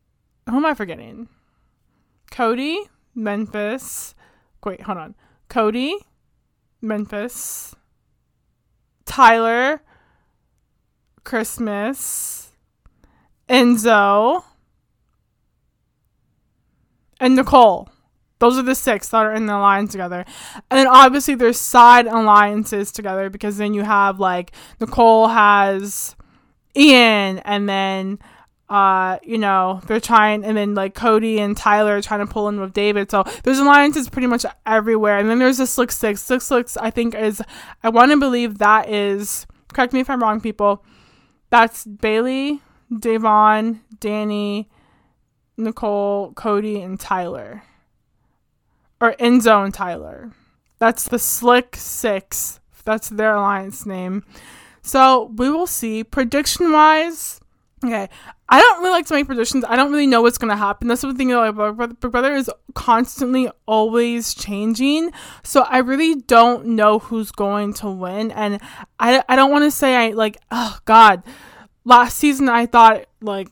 who 0.49 0.57
am 0.57 0.65
I 0.65 0.73
forgetting? 0.73 1.27
Cody, 2.31 2.79
Memphis. 3.13 4.15
Wait, 4.63 4.81
hold 4.81 4.97
on. 4.97 5.15
Cody, 5.49 5.95
Memphis, 6.81 7.75
Tyler, 9.05 9.81
Christmas, 11.23 12.51
Enzo, 13.49 14.43
and 17.19 17.35
Nicole. 17.35 17.89
Those 18.39 18.57
are 18.57 18.63
the 18.63 18.75
six 18.75 19.09
that 19.09 19.25
are 19.25 19.33
in 19.33 19.45
the 19.45 19.55
alliance 19.55 19.91
together. 19.91 20.25
And 20.69 20.77
then 20.77 20.87
obviously 20.87 21.35
there's 21.35 21.59
side 21.59 22.05
alliances 22.05 22.91
together 22.91 23.29
because 23.29 23.57
then 23.57 23.73
you 23.73 23.83
have 23.83 24.19
like 24.19 24.51
Nicole 24.79 25.29
has 25.29 26.15
Ian 26.75 27.39
and 27.39 27.69
then 27.69 28.19
uh, 28.69 29.19
you 29.23 29.37
know, 29.37 29.81
they're 29.87 29.99
trying, 29.99 30.43
and 30.43 30.57
then 30.57 30.73
like 30.73 30.95
Cody 30.95 31.39
and 31.39 31.55
Tyler 31.55 31.97
are 31.97 32.01
trying 32.01 32.25
to 32.25 32.31
pull 32.31 32.49
in 32.49 32.59
with 32.59 32.73
David. 32.73 33.11
So 33.11 33.23
there's 33.43 33.59
alliances 33.59 34.09
pretty 34.09 34.27
much 34.27 34.45
everywhere. 34.65 35.17
And 35.17 35.29
then 35.29 35.39
there's 35.39 35.59
the 35.59 35.67
Slick 35.67 35.91
Six. 35.91 36.21
Slick 36.21 36.41
Six, 36.41 36.77
I 36.77 36.89
think, 36.89 37.13
is, 37.13 37.41
I 37.83 37.89
want 37.89 38.11
to 38.11 38.17
believe 38.17 38.57
that 38.57 38.89
is, 38.89 39.45
correct 39.73 39.93
me 39.93 39.99
if 39.99 40.09
I'm 40.09 40.21
wrong, 40.21 40.41
people. 40.41 40.83
That's 41.51 41.85
Bayleigh, 41.85 42.59
Da'Vonne, 42.91 43.81
Dani, 43.99 44.65
Nicole, 45.57 46.33
Cody, 46.33 46.81
and 46.81 46.99
Tyler. 46.99 47.63
Or 48.99 49.13
Enzo 49.19 49.63
and 49.63 49.73
Tyler. 49.73 50.31
That's 50.79 51.07
the 51.07 51.19
Slick 51.19 51.75
Six. 51.75 52.59
That's 52.83 53.09
their 53.09 53.35
alliance 53.35 53.85
name. 53.85 54.23
So 54.81 55.31
we 55.35 55.49
will 55.49 55.67
see. 55.67 56.03
Prediction 56.03 56.71
wise, 56.71 57.39
Okay, 57.83 58.07
I 58.47 58.61
don't 58.61 58.79
really 58.79 58.91
like 58.91 59.05
to 59.07 59.13
make 59.13 59.27
predictions. 59.27 59.65
I 59.67 59.75
don't 59.75 59.91
really 59.91 60.07
know 60.07 60.21
what's 60.21 60.37
gonna 60.37 60.55
happen. 60.55 60.87
That's 60.87 61.01
the 61.01 61.13
thing. 61.13 61.29
Like, 61.29 61.55
Big 61.99 62.11
Brother 62.11 62.33
is 62.33 62.49
constantly 62.73 63.49
always 63.65 64.33
changing, 64.33 65.11
so 65.43 65.61
I 65.63 65.79
really 65.79 66.15
don't 66.15 66.67
know 66.67 66.99
who's 66.99 67.31
going 67.31 67.73
to 67.75 67.89
win. 67.89 68.31
And 68.31 68.61
I, 68.99 69.23
I 69.27 69.35
don't 69.35 69.51
want 69.51 69.65
to 69.65 69.71
say 69.71 69.95
I 69.95 70.11
like. 70.11 70.37
Oh 70.51 70.79
God, 70.85 71.23
last 71.83 72.17
season 72.17 72.47
I 72.47 72.65
thought 72.65 73.05
like 73.21 73.49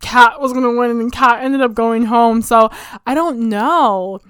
Kat 0.00 0.40
was 0.40 0.52
gonna 0.52 0.72
win, 0.72 0.90
and 0.90 1.12
Kat 1.12 1.42
ended 1.42 1.60
up 1.60 1.74
going 1.74 2.04
home. 2.04 2.42
So 2.42 2.70
I 3.06 3.14
don't 3.14 3.48
know. 3.48 4.20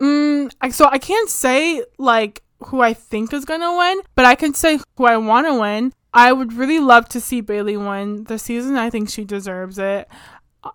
Mm, 0.00 0.52
so 0.72 0.86
I 0.86 0.98
can't 0.98 1.30
say 1.30 1.82
like 1.98 2.42
who 2.66 2.80
I 2.80 2.92
think 2.92 3.32
is 3.32 3.44
gonna 3.46 3.76
win, 3.76 4.00
but 4.14 4.26
I 4.26 4.34
can 4.34 4.52
say 4.54 4.78
who 4.96 5.06
I 5.06 5.16
want 5.16 5.46
to 5.46 5.58
win. 5.58 5.92
I 6.16 6.32
would 6.32 6.54
really 6.54 6.80
love 6.80 7.08
to 7.10 7.20
see 7.20 7.42
Bayleigh 7.42 7.76
win 7.76 8.24
the 8.24 8.38
season. 8.38 8.76
I 8.76 8.88
think 8.88 9.10
she 9.10 9.24
deserves 9.24 9.78
it. 9.78 10.08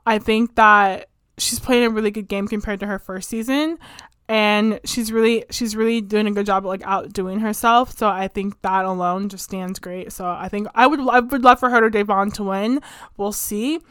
I 0.05 0.19
think 0.19 0.55
that 0.55 1.09
she's 1.37 1.59
playing 1.59 1.85
a 1.85 1.89
really 1.89 2.11
good 2.11 2.27
game 2.27 2.47
compared 2.47 2.79
to 2.81 2.85
her 2.85 2.99
first 2.99 3.27
season 3.27 3.79
and 4.29 4.79
she's 4.85 5.11
really 5.11 5.43
she's 5.49 5.75
really 5.75 5.99
doing 5.99 6.27
a 6.27 6.31
good 6.31 6.45
job 6.45 6.63
of 6.63 6.69
like 6.69 6.83
outdoing 6.85 7.39
herself. 7.39 7.97
So 7.97 8.07
I 8.07 8.27
think 8.29 8.61
that 8.61 8.85
alone 8.85 9.27
just 9.27 9.43
stands 9.43 9.77
great. 9.79 10.13
So 10.13 10.25
I 10.25 10.47
think 10.47 10.67
I 10.73 10.87
would 10.87 11.01
I 11.01 11.19
would 11.19 11.43
love 11.43 11.59
for 11.59 11.69
her 11.69 11.83
or 11.83 11.89
Da'Vonne 11.89 12.33
to 12.35 12.43
win. 12.43 12.79
We'll 13.17 13.33
see. 13.33 13.81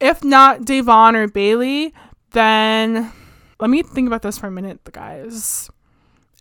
If 0.00 0.24
not 0.24 0.62
Da'Vonne 0.62 1.16
or 1.16 1.28
Bayleigh 1.28 1.92
then 2.30 3.12
let 3.58 3.68
me 3.68 3.82
think 3.82 4.06
about 4.06 4.22
this 4.22 4.38
for 4.38 4.46
a 4.46 4.50
minute, 4.50 4.80
guys. 4.92 5.68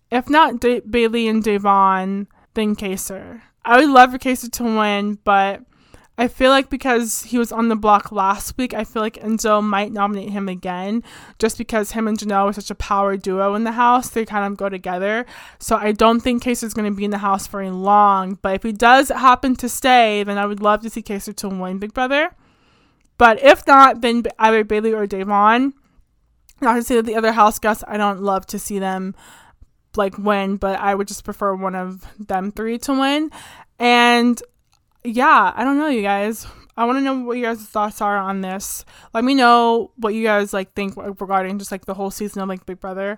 If 0.10 0.30
not 0.30 0.62
Bayleigh 0.62 1.30
and 1.30 1.44
Da'Vonne 1.44 2.28
then 2.54 2.76
Kaysar. 2.76 3.42
I 3.70 3.78
would 3.78 3.90
love 3.90 4.12
for 4.12 4.18
Kaysar 4.18 4.52
to 4.54 4.64
win, 4.64 5.20
but 5.24 5.62
I 6.18 6.28
feel 6.28 6.50
like 6.50 6.72
because 6.72 7.22
he 7.22 7.38
was 7.38 7.52
on 7.52 7.70
the 7.70 7.76
block 7.76 8.12
last 8.12 8.58
week, 8.58 8.74
I 8.74 8.84
feel 8.84 9.04
like 9.04 9.18
Enzo 9.18 9.64
might 9.64 9.92
nominate 9.92 10.32
him 10.32 10.50
again 10.50 11.04
just 11.38 11.56
because 11.56 11.92
him 11.92 12.08
and 12.08 12.18
Janelle 12.18 12.46
are 12.46 12.54
such 12.54 12.72
a 12.72 12.76
power 12.76 13.16
duo 13.16 13.54
in 13.54 13.66
the 13.66 13.74
house. 13.74 14.10
They 14.10 14.26
kind 14.26 14.44
of 14.44 14.58
go 14.58 14.70
together. 14.70 15.28
So 15.60 15.76
I 15.76 15.92
don't 15.92 16.20
think 16.20 16.44
Kaysar's 16.44 16.74
going 16.74 16.92
to 16.92 16.98
be 16.98 17.06
in 17.06 17.12
the 17.12 17.20
house 17.20 17.46
very 17.46 17.70
long. 17.70 18.40
But 18.42 18.56
if 18.56 18.64
he 18.64 18.72
does 18.72 19.10
happen 19.10 19.56
to 19.58 19.70
stay, 19.70 20.24
then 20.24 20.40
I 20.40 20.48
would 20.48 20.62
love 20.62 20.82
to 20.82 20.90
see 20.90 21.04
Kaysar 21.04 21.36
to 21.36 21.50
win 21.50 21.78
Big 21.78 21.94
Brother. 21.94 22.32
But 23.20 23.42
if 23.44 23.68
not, 23.68 24.02
then 24.02 24.24
either 24.40 24.64
Bayleigh 24.64 24.98
or 24.98 25.06
Da'Vonne. 25.06 25.74
Not 26.60 26.74
to 26.74 26.84
say 26.84 26.96
that 26.96 27.06
the 27.06 27.16
other 27.16 27.34
house 27.34 27.60
guests, 27.60 27.84
I 27.88 27.98
don't 27.98 28.24
love 28.24 28.48
to 28.48 28.58
see 28.58 28.80
them 28.80 29.14
like 29.96 30.18
win, 30.18 30.58
but 30.58 30.80
I 30.80 30.96
would 30.96 31.08
just 31.08 31.24
prefer 31.24 31.54
one 31.56 31.76
of 31.76 32.06
them 32.20 32.52
three 32.52 32.78
to 32.80 32.94
win. 32.94 33.32
And 33.80 34.42
yeah, 35.04 35.54
I 35.56 35.64
don't 35.64 35.78
know, 35.78 35.88
you 35.88 36.02
guys. 36.02 36.46
I 36.80 36.86
want 36.86 36.98
to 36.98 37.02
know 37.02 37.20
what 37.20 37.36
you 37.36 37.44
guys' 37.44 37.60
thoughts 37.66 38.00
are 38.00 38.18
on 38.18 38.40
this. 38.40 38.86
Let 39.14 39.26
me 39.26 39.36
know 39.36 39.92
what 39.98 40.14
you 40.14 40.24
guys 40.24 40.54
like 40.54 40.74
think 40.76 40.94
regarding 40.96 41.60
just 41.60 41.74
like 41.74 41.84
the 41.84 41.94
whole 41.94 42.10
season 42.10 42.42
of 42.42 42.48
like 42.48 42.66
Big 42.66 42.80
Brother. 42.80 43.18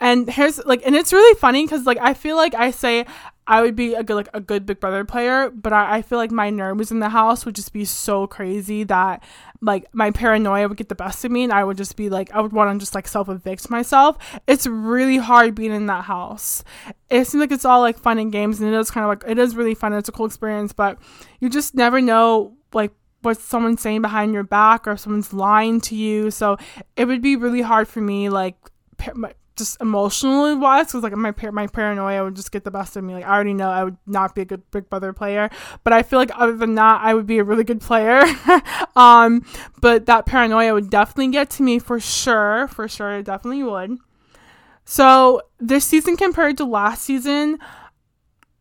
And 0.00 0.30
here's 0.30 0.64
like, 0.64 0.80
and 0.86 0.96
it's 0.96 1.12
really 1.12 1.38
funny 1.38 1.66
because 1.66 1.84
like 1.84 1.98
I 2.00 2.14
feel 2.14 2.36
like 2.36 2.54
I 2.54 2.70
say 2.70 3.04
I 3.46 3.60
would 3.60 3.76
be 3.76 3.92
a 3.92 4.02
good 4.02 4.14
like 4.14 4.30
a 4.32 4.40
good 4.40 4.64
Big 4.64 4.80
Brother 4.80 5.04
player, 5.04 5.50
but 5.50 5.74
I, 5.74 5.96
I 5.96 6.02
feel 6.02 6.16
like 6.16 6.30
my 6.30 6.48
nerves 6.48 6.90
in 6.90 7.00
the 7.00 7.10
house 7.10 7.44
would 7.44 7.54
just 7.54 7.74
be 7.74 7.84
so 7.84 8.26
crazy 8.26 8.82
that 8.84 9.22
like 9.60 9.92
my 9.92 10.10
paranoia 10.10 10.66
would 10.66 10.78
get 10.78 10.88
the 10.88 10.94
best 10.94 11.22
of 11.22 11.30
me, 11.30 11.44
and 11.44 11.52
I 11.52 11.64
would 11.64 11.76
just 11.76 11.96
be 11.96 12.08
like 12.08 12.32
I 12.32 12.40
would 12.40 12.54
want 12.54 12.74
to 12.74 12.82
just 12.82 12.94
like 12.94 13.06
self 13.06 13.28
evict 13.28 13.68
myself. 13.68 14.16
It's 14.46 14.66
really 14.66 15.18
hard 15.18 15.54
being 15.54 15.72
in 15.72 15.84
that 15.86 16.04
house. 16.04 16.64
It 17.10 17.26
seems 17.26 17.42
like 17.42 17.52
it's 17.52 17.66
all 17.66 17.80
like 17.80 17.98
fun 17.98 18.18
and 18.18 18.32
games, 18.32 18.58
and 18.58 18.72
it 18.72 18.78
is 18.78 18.90
kind 18.90 19.04
of 19.04 19.08
like 19.10 19.30
it 19.30 19.38
is 19.38 19.54
really 19.54 19.74
fun. 19.74 19.92
It's 19.92 20.08
a 20.08 20.12
cool 20.12 20.24
experience, 20.24 20.72
but 20.72 20.98
you 21.40 21.50
just 21.50 21.74
never 21.74 22.00
know 22.00 22.56
like 22.72 22.92
what 23.22 23.40
someone's 23.40 23.80
saying 23.80 24.02
behind 24.02 24.34
your 24.34 24.44
back 24.44 24.86
or 24.86 24.92
if 24.92 25.00
someone's 25.00 25.32
lying 25.32 25.80
to 25.82 25.94
you. 25.94 26.30
So 26.30 26.58
it 26.96 27.06
would 27.06 27.22
be 27.22 27.36
really 27.36 27.62
hard 27.62 27.88
for 27.88 28.00
me, 28.00 28.28
like 28.28 28.56
just 29.56 29.80
emotionally 29.80 30.54
wise, 30.54 30.86
because 30.86 31.02
like 31.02 31.12
my 31.14 31.30
par- 31.30 31.52
my 31.52 31.66
paranoia 31.66 32.24
would 32.24 32.36
just 32.36 32.52
get 32.52 32.64
the 32.64 32.70
best 32.70 32.96
of 32.96 33.04
me. 33.04 33.14
Like 33.14 33.24
I 33.24 33.34
already 33.34 33.54
know 33.54 33.70
I 33.70 33.84
would 33.84 33.96
not 34.06 34.34
be 34.34 34.42
a 34.42 34.44
good 34.44 34.68
Big 34.70 34.88
Brother 34.88 35.12
player, 35.12 35.50
but 35.84 35.92
I 35.92 36.02
feel 36.02 36.18
like 36.18 36.30
other 36.34 36.56
than 36.56 36.74
that, 36.76 37.00
I 37.02 37.14
would 37.14 37.26
be 37.26 37.38
a 37.38 37.44
really 37.44 37.64
good 37.64 37.80
player. 37.80 38.24
um, 38.96 39.44
but 39.80 40.06
that 40.06 40.26
paranoia 40.26 40.74
would 40.74 40.90
definitely 40.90 41.28
get 41.28 41.50
to 41.50 41.62
me 41.62 41.78
for 41.78 42.00
sure, 42.00 42.68
for 42.68 42.88
sure, 42.88 43.18
it 43.18 43.24
definitely 43.24 43.62
would. 43.62 43.98
So 44.84 45.42
this 45.60 45.84
season 45.84 46.16
compared 46.16 46.56
to 46.58 46.64
last 46.64 47.02
season, 47.02 47.58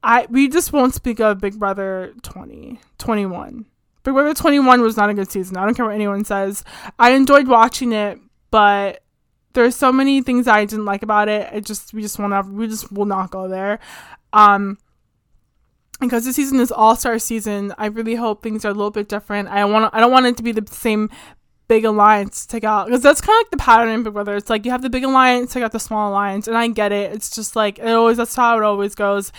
I 0.03 0.27
we 0.29 0.47
just 0.47 0.73
won't 0.73 0.93
speak 0.93 1.19
of 1.19 1.39
Big 1.39 1.57
Brother 1.57 2.13
20, 2.23 2.79
21. 2.97 3.65
Big 4.03 4.13
Brother 4.13 4.33
21 4.33 4.81
was 4.81 4.97
not 4.97 5.09
a 5.09 5.13
good 5.13 5.31
season. 5.31 5.57
I 5.57 5.65
don't 5.65 5.75
care 5.75 5.85
what 5.85 5.95
anyone 5.95 6.25
says. 6.25 6.63
I 6.97 7.11
enjoyed 7.11 7.47
watching 7.47 7.91
it, 7.93 8.19
but 8.49 9.03
there's 9.53 9.75
so 9.75 9.91
many 9.91 10.21
things 10.21 10.47
I 10.47 10.65
didn't 10.65 10.85
like 10.85 11.03
about 11.03 11.29
it. 11.29 11.51
It 11.53 11.65
just 11.65 11.93
we 11.93 12.01
just 12.01 12.17
won't 12.17 12.53
we 12.53 12.67
just 12.67 12.91
will 12.91 13.05
not 13.05 13.31
go 13.31 13.47
there. 13.47 13.79
Um 14.33 14.77
because 15.99 16.25
the 16.25 16.33
season 16.33 16.59
is 16.59 16.71
all 16.71 16.95
star 16.95 17.19
season, 17.19 17.73
I 17.77 17.85
really 17.85 18.15
hope 18.15 18.41
things 18.41 18.65
are 18.65 18.69
a 18.69 18.73
little 18.73 18.91
bit 18.91 19.07
different. 19.07 19.49
I 19.49 19.63
want 19.65 19.93
I 19.93 19.99
don't 19.99 20.11
want 20.11 20.25
it 20.25 20.37
to 20.37 20.43
be 20.43 20.51
the 20.51 20.65
same 20.71 21.09
big 21.67 21.85
alliance 21.85 22.45
take 22.45 22.65
out 22.65 22.87
because 22.87 23.01
that's 23.01 23.21
kind 23.21 23.37
of 23.37 23.45
like 23.45 23.51
the 23.51 23.57
pattern 23.57 23.89
in 23.89 24.03
Big 24.03 24.13
Brother. 24.13 24.35
It's 24.35 24.49
like 24.49 24.65
you 24.65 24.71
have 24.71 24.81
the 24.81 24.89
big 24.89 25.03
alliance, 25.03 25.53
take 25.53 25.63
out 25.63 25.71
the 25.71 25.79
small 25.79 26.09
alliance, 26.09 26.47
and 26.47 26.57
I 26.57 26.67
get 26.67 26.91
it. 26.91 27.13
It's 27.13 27.29
just 27.29 27.55
like 27.55 27.79
it 27.79 27.87
always 27.87 28.17
that's 28.17 28.35
how 28.35 28.57
it 28.57 28.63
always 28.63 28.95
goes 28.95 29.31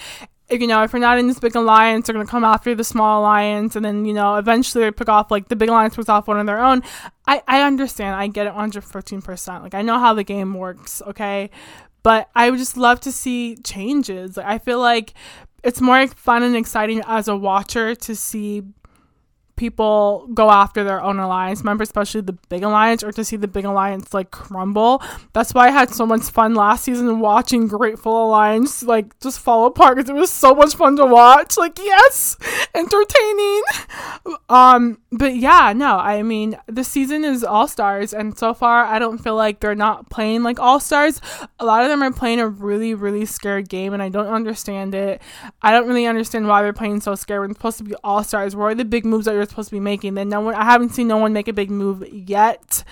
if, 0.53 0.61
you 0.61 0.67
know, 0.67 0.83
if 0.83 0.93
you're 0.93 1.01
not 1.01 1.19
in 1.19 1.27
this 1.27 1.41
big 1.41 1.57
alliance, 1.57 2.07
they're 2.07 2.15
going 2.15 2.27
to 2.27 2.31
come 2.31 2.45
after 2.45 2.75
the 2.75 2.85
small 2.85 3.21
alliance. 3.21 3.75
And 3.75 3.85
then, 3.85 4.05
you 4.05 4.13
know, 4.13 4.37
eventually 4.37 4.85
they 4.85 4.91
pick 4.91 5.09
off, 5.09 5.31
like, 5.31 5.49
the 5.49 5.57
big 5.57 5.69
alliance 5.69 5.97
picks 5.97 6.09
off 6.09 6.29
one 6.29 6.39
of 6.39 6.47
their 6.47 6.61
own. 6.61 6.83
I, 7.27 7.43
I 7.49 7.63
understand. 7.63 8.15
I 8.15 8.27
get 8.27 8.47
it 8.47 8.53
115%. 8.53 9.63
Like, 9.63 9.75
I 9.75 9.83
know 9.83 9.99
how 9.99 10.15
the 10.15 10.25
game 10.25 10.55
works, 10.55 11.03
okay? 11.07 11.51
But 12.03 12.29
I 12.35 12.51
would 12.51 12.59
just 12.59 12.77
love 12.77 13.01
to 13.01 13.13
see 13.13 13.57
changes. 13.57 14.37
Like, 14.37 14.47
I 14.47 14.59
feel 14.59 14.81
like 14.81 15.15
it's 15.63 15.81
more 15.81 16.07
fun 16.09 16.43
and 16.43 16.57
exciting 16.57 17.03
as 17.07 17.29
a 17.29 17.37
watcher 17.37 17.95
to 17.95 18.15
see 18.15 18.63
people 19.57 20.29
go 20.35 20.51
after 20.51 20.83
their 20.85 21.03
own 21.03 21.19
alliance 21.19 21.63
members, 21.63 21.89
especially 21.89 22.21
the 22.23 22.37
big 22.49 22.63
alliance, 22.63 23.03
or 23.03 23.13
to 23.13 23.25
see 23.25 23.37
the 23.37 23.49
big 23.49 23.65
alliance 23.65 24.13
like 24.15 24.31
crumble. 24.31 25.03
That's 25.33 25.55
why 25.55 25.69
I 25.69 25.71
had 25.71 25.91
so 25.91 26.07
much 26.07 26.23
fun 26.23 26.55
last 26.55 26.85
season 26.85 27.21
watching 27.21 27.69
Gr8ful 27.69 28.07
Alliance 28.07 28.83
like 28.83 29.19
just 29.21 29.41
fall 29.41 29.67
apart 29.67 29.97
because 29.97 30.11
it 30.11 30.15
was 30.15 30.31
so 30.31 30.55
much 30.55 30.75
fun 30.75 30.97
to 30.97 31.07
watch. 31.07 31.57
Like, 31.57 31.79
yes, 31.79 32.37
entertaining. 32.75 33.63
Um, 34.49 34.99
but 35.11 35.37
yeah, 35.37 35.73
no, 35.75 35.97
I 35.97 36.23
mean, 36.23 36.57
the 36.67 36.85
season 36.85 37.25
is 37.25 37.45
all 37.45 37.69
stars, 37.69 38.15
and 38.15 38.37
so 38.37 38.55
far, 38.55 38.85
I 38.85 38.99
don't 38.99 39.19
feel 39.19 39.37
like 39.37 39.61
they're 39.61 39.75
not 39.75 40.09
playing 40.11 40.43
like 40.43 40.59
all 40.59 40.81
stars. 40.81 41.21
A 41.59 41.65
lot 41.65 41.83
of 41.83 41.91
them 41.91 42.03
are 42.03 42.13
playing 42.13 42.41
a 42.41 42.49
really, 42.49 42.95
really 42.95 43.27
scared 43.27 43.69
game, 43.69 43.93
and 43.93 44.03
I 44.03 44.09
don't 44.09 44.27
understand 44.29 44.95
it. 44.95 45.21
I 45.61 45.71
don't 45.73 45.87
really 45.87 46.07
understand 46.07 46.49
why 46.49 46.63
they're 46.63 46.73
playing 46.73 47.01
so 47.01 47.15
scared 47.15 47.41
when 47.41 47.51
it's 47.51 47.59
supposed 47.59 47.79
to 47.79 47.85
be 47.85 47.95
all 48.03 48.25
stars. 48.25 48.57
Where 48.57 48.69
are 48.69 48.75
the 48.75 48.85
big 48.85 49.05
moves 49.05 49.27
that 49.27 49.35
you're 49.35 49.42
supposed 49.47 49.69
to 49.69 49.75
be 49.75 49.81
making. 49.81 50.15
Then 50.15 50.29
no 50.29 50.41
one, 50.41 50.55
I 50.55 50.65
haven't 50.65 50.91
seen 50.91 51.09
no 51.09 51.17
one 51.17 51.33
make 51.33 51.49
a 51.49 51.53
big 51.53 51.71
move 51.71 52.07
yet. 52.13 52.85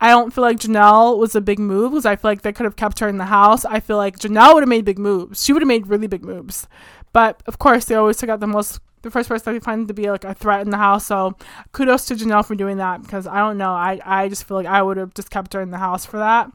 I 0.00 0.10
don't 0.10 0.32
feel 0.32 0.42
like 0.42 0.58
Janelle 0.58 1.18
was 1.18 1.34
a 1.34 1.40
big 1.40 1.58
move 1.58 1.92
because 1.92 2.06
I 2.06 2.16
feel 2.16 2.30
like 2.30 2.42
they 2.42 2.52
could 2.52 2.64
have 2.64 2.76
kept 2.76 2.98
her 3.00 3.08
in 3.08 3.18
the 3.18 3.26
house. 3.26 3.64
I 3.64 3.80
feel 3.80 3.96
like 3.96 4.18
Janelle 4.18 4.54
would 4.54 4.62
have 4.62 4.68
made 4.68 4.84
big 4.84 4.98
moves. 4.98 5.44
She 5.44 5.52
would 5.52 5.62
have 5.62 5.68
made 5.68 5.86
really 5.86 6.06
big 6.06 6.24
moves. 6.24 6.66
But 7.12 7.42
of 7.46 7.58
course, 7.58 7.86
they 7.86 7.94
always 7.94 8.16
took 8.16 8.30
out 8.30 8.40
the 8.40 8.46
most, 8.46 8.80
the 9.02 9.10
first 9.10 9.28
person 9.28 9.44
that 9.52 9.60
they 9.60 9.64
find 9.64 9.88
to 9.88 9.94
be 9.94 10.10
like 10.10 10.24
a 10.24 10.34
threat 10.34 10.60
in 10.60 10.70
the 10.70 10.76
house. 10.76 11.06
So 11.06 11.36
kudos 11.72 12.06
to 12.06 12.14
Janelle 12.14 12.44
for 12.44 12.54
doing 12.54 12.76
that 12.78 13.02
because 13.02 13.26
I 13.26 13.38
don't 13.38 13.58
know. 13.58 13.72
I, 13.72 14.00
I 14.04 14.28
just 14.28 14.44
feel 14.44 14.56
like 14.56 14.66
I 14.66 14.82
would 14.82 14.96
have 14.96 15.14
just 15.14 15.30
kept 15.30 15.52
her 15.54 15.60
in 15.60 15.70
the 15.70 15.78
house 15.78 16.04
for 16.04 16.18
that. 16.18 16.50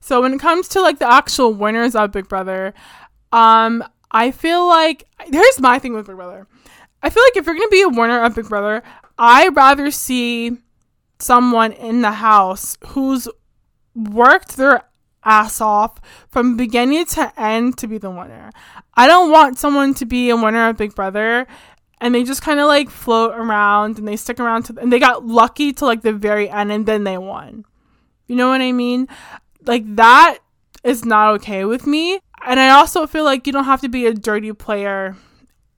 So 0.00 0.20
when 0.20 0.34
it 0.34 0.40
comes 0.40 0.68
to 0.68 0.82
like 0.82 0.98
the 0.98 1.10
actual 1.10 1.54
winners 1.54 1.94
of 1.94 2.12
Big 2.12 2.28
Brother, 2.28 2.74
um, 3.32 3.82
I 4.10 4.30
feel 4.30 4.66
like 4.66 5.04
here's 5.32 5.60
my 5.60 5.78
thing 5.78 5.94
with 5.94 6.06
Big 6.06 6.16
Brother. 6.16 6.46
I 7.04 7.10
feel 7.10 7.22
like 7.22 7.36
if 7.36 7.44
you're 7.44 7.54
gonna 7.54 7.68
be 7.68 7.82
a 7.82 7.88
winner 7.90 8.24
of 8.24 8.34
Big 8.34 8.48
Brother, 8.48 8.82
I 9.18 9.48
rather 9.48 9.90
see 9.90 10.56
someone 11.18 11.72
in 11.72 12.00
the 12.00 12.12
house 12.12 12.78
who's 12.88 13.28
worked 13.94 14.56
their 14.56 14.84
ass 15.22 15.60
off 15.60 15.98
from 16.30 16.56
beginning 16.56 17.04
to 17.04 17.30
end 17.38 17.76
to 17.78 17.86
be 17.86 17.98
the 17.98 18.10
winner. 18.10 18.50
I 18.94 19.06
don't 19.06 19.30
want 19.30 19.58
someone 19.58 19.92
to 19.94 20.06
be 20.06 20.30
a 20.30 20.36
winner 20.36 20.70
of 20.70 20.78
Big 20.78 20.94
Brother 20.94 21.46
and 22.00 22.14
they 22.14 22.24
just 22.24 22.40
kind 22.40 22.58
of 22.58 22.68
like 22.68 22.88
float 22.88 23.34
around 23.34 23.98
and 23.98 24.08
they 24.08 24.16
stick 24.16 24.40
around 24.40 24.62
to 24.64 24.80
and 24.80 24.90
they 24.90 24.98
got 24.98 25.26
lucky 25.26 25.74
to 25.74 25.84
like 25.84 26.00
the 26.00 26.12
very 26.12 26.48
end 26.48 26.72
and 26.72 26.86
then 26.86 27.04
they 27.04 27.18
won. 27.18 27.66
You 28.28 28.36
know 28.36 28.48
what 28.48 28.62
I 28.62 28.72
mean? 28.72 29.08
Like 29.66 29.84
that 29.96 30.38
is 30.82 31.04
not 31.04 31.34
okay 31.34 31.66
with 31.66 31.86
me. 31.86 32.20
And 32.46 32.58
I 32.58 32.70
also 32.70 33.06
feel 33.06 33.24
like 33.24 33.46
you 33.46 33.52
don't 33.52 33.64
have 33.64 33.82
to 33.82 33.90
be 33.90 34.06
a 34.06 34.14
dirty 34.14 34.54
player 34.54 35.16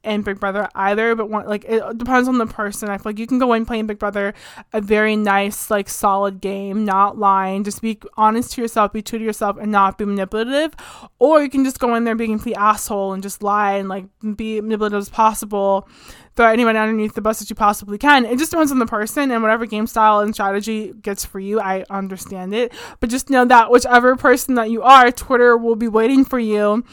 in 0.07 0.23
Big 0.23 0.40
Brother 0.40 0.69
either, 0.75 1.14
but 1.14 1.29
one, 1.29 1.47
like 1.47 1.64
it 1.64 1.99
depends 1.99 2.29
on 2.29 2.38
the 2.38 2.47
person. 2.47 2.88
I 2.88 2.97
feel 2.97 3.05
like 3.07 3.19
you 3.19 3.27
can 3.27 3.38
go 3.38 3.53
in 3.53 3.66
playing 3.66 3.87
Big 3.87 3.99
Brother 3.99 4.35
a 4.73 4.81
very 4.81 5.16
nice, 5.16 5.71
like 5.71 5.88
solid 5.88 6.40
game, 6.40 6.85
not 6.85 7.19
lying, 7.19 7.64
just 7.64 7.83
be 7.83 7.99
honest 8.16 8.53
to 8.53 8.62
yourself, 8.62 8.92
be 8.92 9.03
true 9.03 9.19
to 9.19 9.25
yourself, 9.25 9.57
and 9.59 9.73
not 9.73 9.99
be 9.99 10.05
manipulative. 10.05 10.75
Or 11.19 11.42
you 11.42 11.51
can 11.51 11.64
just 11.64 11.79
go 11.79 11.95
in 11.95 12.05
there 12.05 12.14
being 12.14 12.33
a 12.33 12.35
complete 12.37 12.57
asshole 12.57 13.12
and 13.12 13.23
just 13.23 13.42
lie 13.42 13.75
and 13.75 13.88
like 13.88 14.07
be 14.37 14.61
manipulative 14.61 14.99
as 14.99 15.09
possible 15.09 15.88
throw 16.37 16.47
anyone 16.47 16.77
underneath 16.77 17.14
the 17.14 17.23
bus 17.23 17.38
that 17.38 17.49
you 17.51 17.57
possibly 17.57 17.97
can. 17.97 18.27
It 18.27 18.38
just 18.38 18.51
depends 18.51 18.71
on 18.71 18.79
the 18.79 18.87
person 18.87 19.31
and 19.31 19.42
whatever 19.42 19.64
game 19.64 19.87
style 19.87 20.21
and 20.21 20.35
strategy 20.35 20.92
gets 21.01 21.25
for 21.25 21.40
you. 21.40 21.59
I 21.61 21.85
understand 21.88 22.55
it. 22.55 22.73
But 23.01 23.11
just 23.11 23.31
know 23.31 23.47
that 23.47 23.71
whichever 23.71 24.16
person 24.16 24.55
that 24.57 24.71
you 24.71 24.83
are, 24.83 25.11
Twitter 25.11 25.57
will 25.57 25.77
be 25.77 25.88
waiting 25.88 26.25
for 26.25 26.38
you. 26.38 26.75
And 26.75 26.85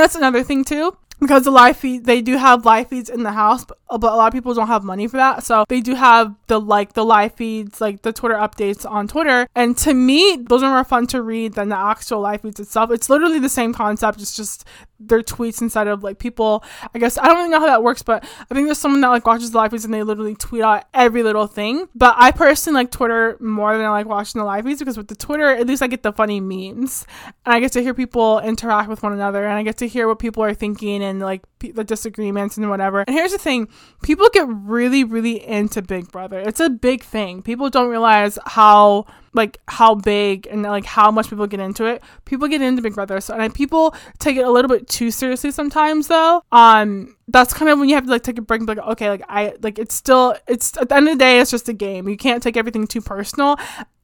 that's 0.00 0.14
another 0.14 0.42
thing 0.42 0.64
too 0.64 0.96
because 1.22 1.44
the 1.44 1.50
live 1.50 1.76
feed 1.76 2.04
they 2.04 2.20
do 2.20 2.36
have 2.36 2.66
live 2.66 2.88
feeds 2.88 3.08
in 3.08 3.22
the 3.22 3.32
house 3.32 3.64
but, 3.64 3.78
uh, 3.88 3.96
but, 3.96 4.12
a 4.12 4.16
lot 4.16 4.26
of 4.26 4.32
people 4.32 4.52
don't 4.52 4.66
have 4.66 4.82
money 4.82 5.06
for 5.06 5.18
that. 5.18 5.44
So 5.44 5.64
they 5.68 5.80
do 5.80 5.94
have 5.94 6.34
the 6.48 6.60
like 6.60 6.94
the 6.94 7.04
live 7.04 7.34
feeds 7.34 7.80
like 7.80 8.02
the 8.02 8.12
twitter 8.12 8.34
updates 8.34 8.88
on 8.88 9.08
twitter. 9.08 9.46
And 9.54 9.76
to 9.78 9.94
me 9.94 10.36
those 10.36 10.62
are 10.62 10.70
more 10.70 10.84
fun 10.84 11.06
to 11.08 11.22
read 11.22 11.54
than 11.54 11.68
the 11.68 11.78
actual 11.78 12.20
live 12.20 12.42
feeds 12.42 12.60
itself. 12.60 12.90
It's 12.90 13.08
literally 13.08 13.38
the 13.38 13.48
same 13.48 13.72
concept. 13.72 14.20
It's 14.20 14.36
just 14.36 14.66
their 15.08 15.22
tweets 15.22 15.60
instead 15.60 15.88
of 15.88 16.02
like 16.02 16.18
people 16.18 16.62
i 16.94 16.98
guess 16.98 17.18
i 17.18 17.26
don't 17.26 17.36
really 17.36 17.48
know 17.48 17.60
how 17.60 17.66
that 17.66 17.82
works 17.82 18.02
but 18.02 18.22
i 18.22 18.54
think 18.54 18.66
there's 18.66 18.78
someone 18.78 19.00
that 19.00 19.08
like 19.08 19.26
watches 19.26 19.50
the 19.50 19.58
live 19.58 19.70
feeds 19.70 19.84
and 19.84 19.92
they 19.92 20.02
literally 20.02 20.34
tweet 20.34 20.62
out 20.62 20.84
every 20.94 21.22
little 21.22 21.46
thing. 21.46 21.88
But 21.94 22.14
i 22.18 22.30
personally 22.30 22.82
like 22.82 22.90
twitter 22.90 23.36
more 23.40 23.76
than 23.76 23.86
i 23.86 23.90
like 23.90 24.06
watching 24.06 24.38
the 24.38 24.44
live 24.44 24.64
feeds 24.64 24.78
because 24.78 24.96
with 24.96 25.08
the 25.08 25.14
twitter 25.14 25.50
at 25.50 25.66
least 25.66 25.82
i 25.82 25.86
get 25.86 26.02
the 26.02 26.12
funny 26.12 26.40
memes 26.40 27.04
and 27.44 27.54
i 27.54 27.60
get 27.60 27.72
to 27.72 27.82
hear 27.82 27.94
people 27.94 28.38
interact 28.40 28.88
with 28.88 29.02
one 29.02 29.12
another 29.12 29.44
and 29.44 29.54
i 29.54 29.62
get 29.62 29.76
to 29.78 29.88
hear 29.88 30.06
what 30.06 30.18
people 30.18 30.42
are 30.42 30.54
thinking 30.54 31.02
and 31.02 31.11
like 31.20 31.42
p- 31.58 31.72
the 31.72 31.84
disagreements 31.84 32.56
and 32.56 32.68
whatever. 32.70 33.00
And 33.00 33.14
here's 33.14 33.32
the 33.32 33.38
thing 33.38 33.68
people 34.02 34.28
get 34.32 34.46
really 34.48 35.04
really 35.04 35.46
into 35.46 35.82
big 35.82 36.10
brother. 36.10 36.38
It's 36.38 36.60
a 36.60 36.70
big 36.70 37.02
thing. 37.02 37.42
People 37.42 37.70
don't 37.70 37.88
realize 37.88 38.38
how 38.46 39.06
like 39.34 39.58
how 39.68 39.94
big 39.94 40.46
and 40.46 40.62
like 40.62 40.84
how 40.84 41.10
much 41.10 41.30
people 41.30 41.46
get 41.46 41.60
into 41.60 41.86
it. 41.86 42.02
People 42.24 42.48
get 42.48 42.60
into 42.60 42.82
Big 42.82 42.94
Brother, 42.94 43.20
so 43.20 43.34
and 43.34 43.54
people 43.54 43.94
take 44.18 44.36
it 44.36 44.44
a 44.44 44.50
little 44.50 44.68
bit 44.68 44.88
too 44.88 45.10
seriously 45.10 45.50
sometimes. 45.50 46.08
Though, 46.08 46.42
um, 46.52 47.16
that's 47.28 47.54
kind 47.54 47.70
of 47.70 47.78
when 47.78 47.88
you 47.88 47.94
have 47.94 48.04
to 48.04 48.10
like 48.10 48.22
take 48.22 48.38
a 48.38 48.42
break 48.42 48.60
and 48.60 48.66
be 48.66 48.74
like, 48.74 48.86
okay, 48.88 49.08
like 49.08 49.22
I 49.28 49.54
like 49.62 49.78
it's 49.78 49.94
still 49.94 50.36
it's 50.46 50.76
at 50.76 50.88
the 50.88 50.96
end 50.96 51.08
of 51.08 51.18
the 51.18 51.24
day, 51.24 51.40
it's 51.40 51.50
just 51.50 51.68
a 51.68 51.72
game. 51.72 52.08
You 52.08 52.16
can't 52.16 52.42
take 52.42 52.56
everything 52.56 52.86
too 52.86 53.00
personal. 53.00 53.56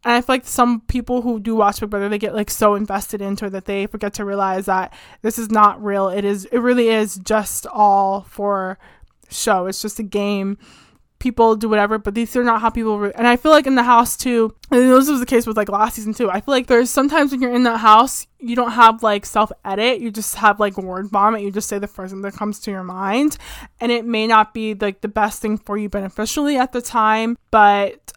And 0.05 0.14
I 0.14 0.21
feel 0.21 0.37
like 0.37 0.47
some 0.47 0.81
people 0.83 1.23
who 1.23 1.41
do 1.41 1.57
watch 1.57 1.81
Big 1.81 1.91
Brother, 1.91 2.09
they 2.09 2.19
get 2.19 2.35
like 2.35 2.51
so 2.51 2.75
invested 2.75 3.21
into 3.21 3.47
it 3.47 3.51
that 3.51 3.64
they 3.64 3.87
forget 3.87 4.14
to 4.14 4.25
realize 4.25 4.67
that 4.67 4.95
this 5.23 5.38
is 5.38 5.51
not 5.51 5.83
real. 5.83 6.09
It 6.09 6.25
is, 6.25 6.45
it 6.47 6.59
really 6.59 6.88
is 6.88 7.17
just 7.17 7.67
all 7.67 8.23
for 8.23 8.79
show. 9.29 9.67
It's 9.67 9.83
just 9.83 9.99
a 9.99 10.05
game 10.05 10.57
people 11.18 11.57
do 11.57 11.68
whatever, 11.68 11.98
but 11.98 12.14
these 12.14 12.35
are 12.37 12.44
not 12.44 12.61
how 12.61 12.70
people. 12.70 12.98
Re- 12.98 13.12
and 13.14 13.26
I 13.26 13.37
feel 13.37 13.52
like 13.52 13.66
in 13.66 13.74
the 13.74 13.83
house 13.83 14.16
too, 14.16 14.54
and 14.70 14.81
this 14.81 15.09
was 15.09 15.20
the 15.20 15.26
case 15.26 15.46
with 15.46 15.57
like 15.57 15.68
last 15.68 15.96
season 15.96 16.14
too. 16.14 16.31
I 16.31 16.40
feel 16.40 16.54
like 16.54 16.66
there's 16.66 16.90
sometimes 16.90 17.33
when 17.33 17.40
you're 17.40 17.54
in 17.54 17.64
that 17.64 17.78
house, 17.78 18.26
you 18.38 18.57
don't 18.57 18.72
have 18.72 19.02
like 19.02 19.26
self 19.26 19.50
edit. 19.64 20.00
You 20.00 20.11
just 20.11 20.37
have 20.37 20.61
like 20.61 20.76
word 20.76 21.09
vomit. 21.09 21.42
You 21.42 21.50
just 21.50 21.68
say 21.68 21.78
the 21.78 21.87
first 21.87 22.12
thing 22.12 22.22
that 22.22 22.35
comes 22.35 22.61
to 22.61 22.70
your 22.70 22.85
mind, 22.85 23.37
and 23.81 23.90
it 23.90 24.04
may 24.04 24.26
not 24.26 24.54
be 24.54 24.74
like 24.74 25.00
the 25.00 25.09
best 25.09 25.42
thing 25.42 25.59
for 25.59 25.76
you 25.76 25.88
beneficially 25.88 26.57
at 26.57 26.72
the 26.72 26.83
time, 26.83 27.37
but 27.50 28.12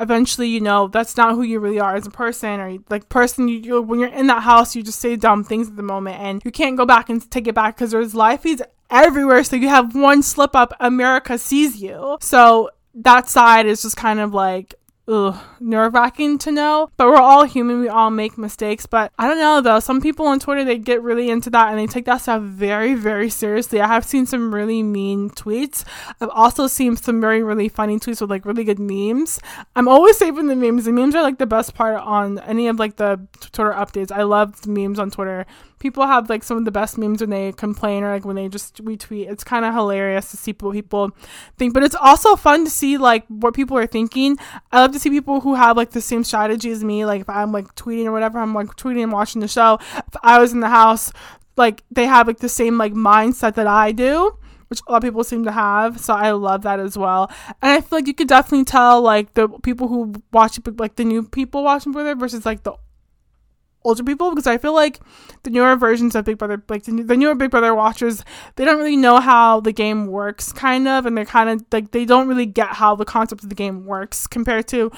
eventually 0.00 0.48
you 0.48 0.60
know 0.60 0.88
that's 0.88 1.16
not 1.16 1.34
who 1.34 1.42
you 1.42 1.60
really 1.60 1.78
are 1.78 1.94
as 1.94 2.06
a 2.06 2.10
person 2.10 2.58
or 2.60 2.78
like 2.88 3.08
person 3.08 3.46
you, 3.46 3.58
you 3.58 3.82
when 3.82 4.00
you're 4.00 4.08
in 4.08 4.26
that 4.26 4.42
house 4.42 4.74
you 4.74 4.82
just 4.82 4.98
say 4.98 5.16
dumb 5.16 5.44
things 5.44 5.68
at 5.68 5.76
the 5.76 5.82
moment 5.82 6.18
and 6.18 6.42
you 6.44 6.50
can't 6.50 6.78
go 6.78 6.86
back 6.86 7.10
and 7.10 7.30
take 7.30 7.46
it 7.46 7.54
back 7.54 7.76
because 7.76 7.90
there's 7.90 8.14
live 8.14 8.40
feeds 8.40 8.62
everywhere. 8.92 9.42
So 9.42 9.56
you 9.56 9.68
have 9.68 9.94
one 9.96 10.22
slip 10.22 10.54
up, 10.54 10.72
America 10.78 11.38
sees 11.38 11.76
you. 11.82 12.18
So 12.20 12.70
that 12.94 13.28
side 13.28 13.66
is 13.66 13.82
just 13.82 13.96
kind 13.96 14.20
of 14.20 14.34
like, 14.34 14.74
ugh, 15.08 15.36
nerve 15.62 15.94
wracking 15.94 16.38
to 16.38 16.52
know. 16.52 16.90
But 16.96 17.08
we're 17.08 17.16
all 17.16 17.44
human. 17.44 17.80
We 17.80 17.88
all 17.88 18.10
make 18.10 18.36
mistakes. 18.36 18.86
But 18.86 19.12
I 19.18 19.26
don't 19.26 19.38
know 19.38 19.60
though. 19.60 19.80
Some 19.80 20.00
people 20.00 20.26
on 20.26 20.40
Twitter, 20.40 20.64
they 20.64 20.78
get 20.78 21.02
really 21.02 21.30
into 21.30 21.50
that 21.50 21.68
and 21.68 21.78
they 21.78 21.86
take 21.86 22.04
that 22.06 22.20
stuff 22.22 22.42
very, 22.42 22.94
very 22.94 23.30
seriously. 23.30 23.80
I 23.80 23.86
have 23.86 24.04
seen 24.04 24.26
some 24.26 24.54
really 24.54 24.82
mean 24.82 25.30
tweets. 25.30 25.84
I've 26.20 26.30
also 26.30 26.66
seen 26.66 26.96
some 26.96 27.20
very, 27.20 27.42
really 27.42 27.68
funny 27.68 27.98
tweets 27.98 28.20
with 28.20 28.30
like 28.30 28.44
really 28.44 28.64
good 28.64 28.78
memes. 28.78 29.40
I'm 29.76 29.88
always 29.88 30.16
saving 30.18 30.48
the 30.48 30.56
memes. 30.56 30.84
The 30.84 30.92
memes 30.92 31.14
are 31.14 31.22
like 31.22 31.38
the 31.38 31.46
best 31.46 31.74
part 31.74 32.00
on 32.00 32.38
any 32.40 32.68
of 32.68 32.78
like 32.78 32.96
the 32.96 33.26
Twitter 33.40 33.72
updates. 33.72 34.12
I 34.12 34.22
love 34.22 34.66
memes 34.66 34.98
on 34.98 35.10
Twitter 35.10 35.46
people 35.82 36.06
have 36.06 36.30
like 36.30 36.44
some 36.44 36.56
of 36.56 36.64
the 36.64 36.70
best 36.70 36.96
memes 36.96 37.20
when 37.20 37.30
they 37.30 37.50
complain 37.52 38.04
or 38.04 38.12
like 38.12 38.24
when 38.24 38.36
they 38.36 38.48
just 38.48 38.82
retweet. 38.84 39.28
It's 39.28 39.42
kind 39.42 39.64
of 39.64 39.74
hilarious 39.74 40.30
to 40.30 40.36
see 40.36 40.54
what 40.58 40.72
people 40.72 41.10
think, 41.58 41.74
but 41.74 41.82
it's 41.82 41.96
also 41.96 42.36
fun 42.36 42.64
to 42.64 42.70
see 42.70 42.96
like 42.96 43.26
what 43.26 43.52
people 43.52 43.76
are 43.76 43.88
thinking. 43.88 44.38
I 44.70 44.80
love 44.80 44.92
to 44.92 45.00
see 45.00 45.10
people 45.10 45.40
who 45.40 45.51
have 45.54 45.76
like 45.76 45.90
the 45.90 46.00
same 46.00 46.24
strategy 46.24 46.70
as 46.70 46.82
me. 46.84 47.04
Like 47.04 47.22
if 47.22 47.28
I'm 47.28 47.52
like 47.52 47.74
tweeting 47.74 48.06
or 48.06 48.12
whatever, 48.12 48.38
I'm 48.38 48.54
like 48.54 48.68
tweeting 48.76 49.02
and 49.02 49.12
watching 49.12 49.40
the 49.40 49.48
show. 49.48 49.78
If 49.96 50.16
I 50.22 50.38
was 50.38 50.52
in 50.52 50.60
the 50.60 50.68
house, 50.68 51.12
like 51.56 51.82
they 51.90 52.06
have 52.06 52.26
like 52.26 52.38
the 52.38 52.48
same 52.48 52.78
like 52.78 52.92
mindset 52.92 53.54
that 53.54 53.66
I 53.66 53.92
do 53.92 54.38
which 54.72 54.80
a 54.88 54.92
lot 54.92 54.96
of 54.96 55.02
people 55.02 55.22
seem 55.22 55.44
to 55.44 55.52
have. 55.52 56.00
So 56.00 56.14
I 56.14 56.30
love 56.30 56.62
that 56.62 56.80
as 56.80 56.96
well. 56.96 57.30
And 57.60 57.72
I 57.72 57.82
feel 57.82 57.98
like 57.98 58.06
you 58.06 58.14
could 58.14 58.26
definitely 58.26 58.64
tell 58.64 59.02
like 59.02 59.34
the 59.34 59.46
people 59.46 59.86
who 59.86 60.14
watch 60.32 60.58
like 60.78 60.96
the 60.96 61.04
new 61.04 61.24
people 61.24 61.62
watching 61.62 61.92
Brother 61.92 62.14
versus 62.14 62.46
like 62.46 62.62
the 62.62 62.72
older 63.84 64.02
people 64.02 64.30
because 64.30 64.46
I 64.46 64.56
feel 64.56 64.72
like 64.72 64.98
the 65.42 65.50
newer 65.50 65.76
versions 65.76 66.14
of 66.14 66.24
Big 66.24 66.38
Brother, 66.38 66.62
like 66.70 66.84
the, 66.84 67.02
the 67.02 67.18
newer 67.18 67.34
Big 67.34 67.50
Brother 67.50 67.74
watchers, 67.74 68.24
they 68.56 68.64
don't 68.64 68.78
really 68.78 68.96
know 68.96 69.20
how 69.20 69.60
the 69.60 69.72
game 69.72 70.06
works, 70.06 70.54
kind 70.54 70.88
of, 70.88 71.04
and 71.04 71.18
they're 71.18 71.26
kind 71.26 71.50
of 71.50 71.66
like 71.70 71.90
they 71.90 72.06
don't 72.06 72.26
really 72.26 72.46
get 72.46 72.68
how 72.68 72.94
the 72.94 73.04
concept 73.04 73.42
of 73.42 73.50
the 73.50 73.54
game 73.54 73.84
works 73.84 74.26
compared 74.26 74.68
to 74.68 74.90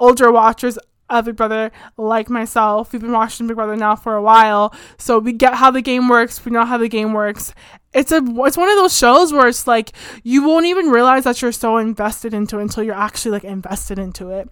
older 0.00 0.32
watchers 0.32 0.78
of 1.10 1.24
Big 1.26 1.36
Brother, 1.36 1.70
like 1.96 2.30
myself. 2.30 2.92
We've 2.92 3.02
been 3.02 3.12
watching 3.12 3.46
Big 3.46 3.56
Brother 3.56 3.76
now 3.76 3.96
for 3.96 4.14
a 4.14 4.22
while, 4.22 4.74
so 4.96 5.18
we 5.18 5.32
get 5.32 5.54
how 5.54 5.70
the 5.70 5.82
game 5.82 6.08
works. 6.08 6.44
We 6.44 6.52
know 6.52 6.64
how 6.64 6.78
the 6.78 6.88
game 6.88 7.12
works. 7.12 7.52
It's 7.92 8.12
a 8.12 8.22
it's 8.24 8.56
one 8.56 8.68
of 8.68 8.76
those 8.76 8.96
shows 8.96 9.32
where 9.32 9.48
it's 9.48 9.66
like 9.66 9.92
you 10.22 10.46
won't 10.46 10.66
even 10.66 10.90
realize 10.90 11.24
that 11.24 11.42
you're 11.42 11.52
so 11.52 11.76
invested 11.76 12.32
into 12.32 12.58
it 12.58 12.62
until 12.62 12.84
you're 12.84 12.94
actually 12.94 13.32
like 13.32 13.44
invested 13.44 13.98
into 13.98 14.30
it. 14.30 14.48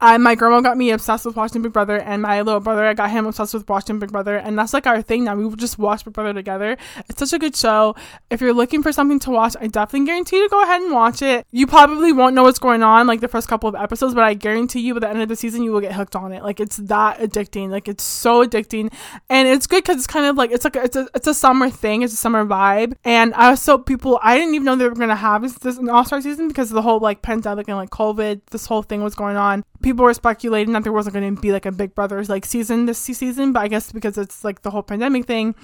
My 0.00 0.34
grandma 0.34 0.60
got 0.60 0.76
me 0.76 0.90
obsessed 0.90 1.26
with 1.26 1.36
watching 1.36 1.62
Big 1.62 1.72
Brother, 1.72 1.98
and 1.98 2.22
my 2.22 2.40
little 2.40 2.60
brother, 2.60 2.86
I 2.86 2.94
got 2.94 3.10
him 3.10 3.26
obsessed 3.26 3.52
with 3.52 3.68
watching 3.68 3.98
Big 3.98 4.10
Brother, 4.10 4.36
and 4.36 4.58
that's 4.58 4.72
like 4.72 4.86
our 4.86 5.02
thing 5.02 5.24
now. 5.24 5.36
We 5.36 5.54
just 5.56 5.78
watch 5.78 6.04
Big 6.04 6.14
Brother 6.14 6.32
together. 6.32 6.76
It's 7.08 7.18
such 7.18 7.32
a 7.32 7.38
good 7.38 7.54
show. 7.54 7.94
If 8.30 8.40
you're 8.40 8.54
looking 8.54 8.82
for 8.82 8.92
something 8.92 9.18
to 9.20 9.30
watch, 9.30 9.56
I 9.60 9.66
definitely 9.66 10.06
guarantee 10.06 10.36
you 10.36 10.44
to 10.44 10.48
go 10.48 10.62
ahead 10.62 10.80
and 10.80 10.92
watch 10.92 11.20
it. 11.20 11.46
You 11.50 11.66
probably 11.66 12.12
won't 12.12 12.34
know 12.34 12.44
what's 12.44 12.58
going 12.58 12.82
on 12.82 13.06
like 13.06 13.20
the 13.20 13.28
first 13.28 13.48
couple 13.48 13.68
of 13.68 13.74
episodes, 13.74 14.14
but 14.14 14.24
I 14.24 14.34
guarantee 14.34 14.80
you 14.80 14.94
by 14.94 15.00
the 15.00 15.10
end 15.10 15.20
of 15.20 15.28
the 15.28 15.36
season, 15.36 15.62
you 15.62 15.72
will 15.72 15.80
get 15.80 15.92
hooked 15.92 16.16
on 16.16 16.32
it. 16.32 16.42
Like 16.42 16.60
it's 16.60 16.76
that 16.76 17.18
addicting. 17.18 17.68
Like 17.68 17.86
it's 17.86 18.04
so 18.04 18.46
addicting, 18.46 18.92
and 19.28 19.48
it's 19.48 19.66
good 19.66 19.82
because 19.82 19.96
it's 19.96 20.06
kind 20.06 20.26
of 20.26 20.36
like 20.36 20.50
it's 20.50 20.64
like 20.64 20.76
a, 20.76 20.82
it's 20.84 20.96
a 20.96 21.08
it's 21.14 21.26
a 21.26 21.34
summer 21.34 21.68
thing. 21.68 22.02
It's 22.02 22.14
a 22.14 22.16
summer 22.16 22.44
vibe, 22.46 22.94
and 23.04 23.34
I 23.34 23.50
was 23.50 23.60
so 23.60 23.76
people. 23.76 24.18
I 24.22 24.38
didn't 24.38 24.54
even 24.54 24.64
know 24.64 24.76
they 24.76 24.88
were 24.88 24.94
gonna 24.94 25.14
have 25.14 25.42
this, 25.42 25.54
this 25.54 25.76
an 25.76 25.90
All 25.90 26.04
Star 26.04 26.20
season 26.20 26.48
because 26.48 26.70
of 26.70 26.74
the 26.74 26.82
whole 26.82 27.00
like 27.00 27.22
pandemic 27.22 27.68
and 27.68 27.76
like 27.76 27.90
COVID. 27.90 28.40
This 28.50 28.66
whole 28.66 28.82
thing 28.82 29.02
was 29.02 29.14
going 29.14 29.36
on. 29.36 29.64
People 29.82 30.04
were 30.04 30.14
speculating 30.14 30.72
that 30.74 30.82
there 30.82 30.92
wasn't 30.92 31.14
going 31.14 31.34
to 31.34 31.40
be 31.40 31.52
like 31.52 31.66
a 31.66 31.72
Big 31.72 31.94
Brothers 31.94 32.28
like 32.28 32.44
season 32.44 32.86
this 32.86 32.98
season, 32.98 33.52
but 33.52 33.60
I 33.60 33.68
guess 33.68 33.92
because 33.92 34.18
it's 34.18 34.44
like 34.44 34.62
the 34.62 34.70
whole 34.70 34.82
pandemic 34.82 35.26
thing, 35.26 35.54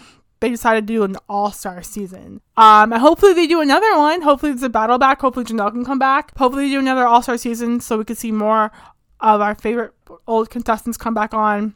they 0.40 0.50
decided 0.50 0.87
to 0.87 0.92
do 0.92 1.02
an 1.05 1.16
all 1.29 1.52
star 1.52 1.83
season. 1.83 2.40
Um, 2.57 2.92
and 2.92 3.00
hopefully 3.00 3.33
they 3.35 3.46
do 3.46 3.61
another 3.61 3.96
one. 3.96 4.22
Hopefully 4.22 4.52
it's 4.52 4.62
a 4.62 4.68
battle 4.68 4.98
back. 4.98 5.20
Hopefully 5.20 5.44
Janelle 5.44 5.72
can 5.72 5.85
come 5.85 5.98
back. 5.98 6.37
Hopefully 6.37 6.66
they 6.66 6.72
do 6.72 6.79
another 6.79 7.07
all 7.07 7.22
star 7.22 7.37
season 7.37 7.81
so 7.81 7.98
we 7.98 8.05
can 8.05 8.16
see 8.16 8.33
more 8.33 8.70
of 9.20 9.40
our 9.40 9.55
favorite 9.55 9.92
old 10.26 10.50
contestants 10.50 10.98
come 10.98 11.14
back 11.14 11.33
on. 11.33 11.74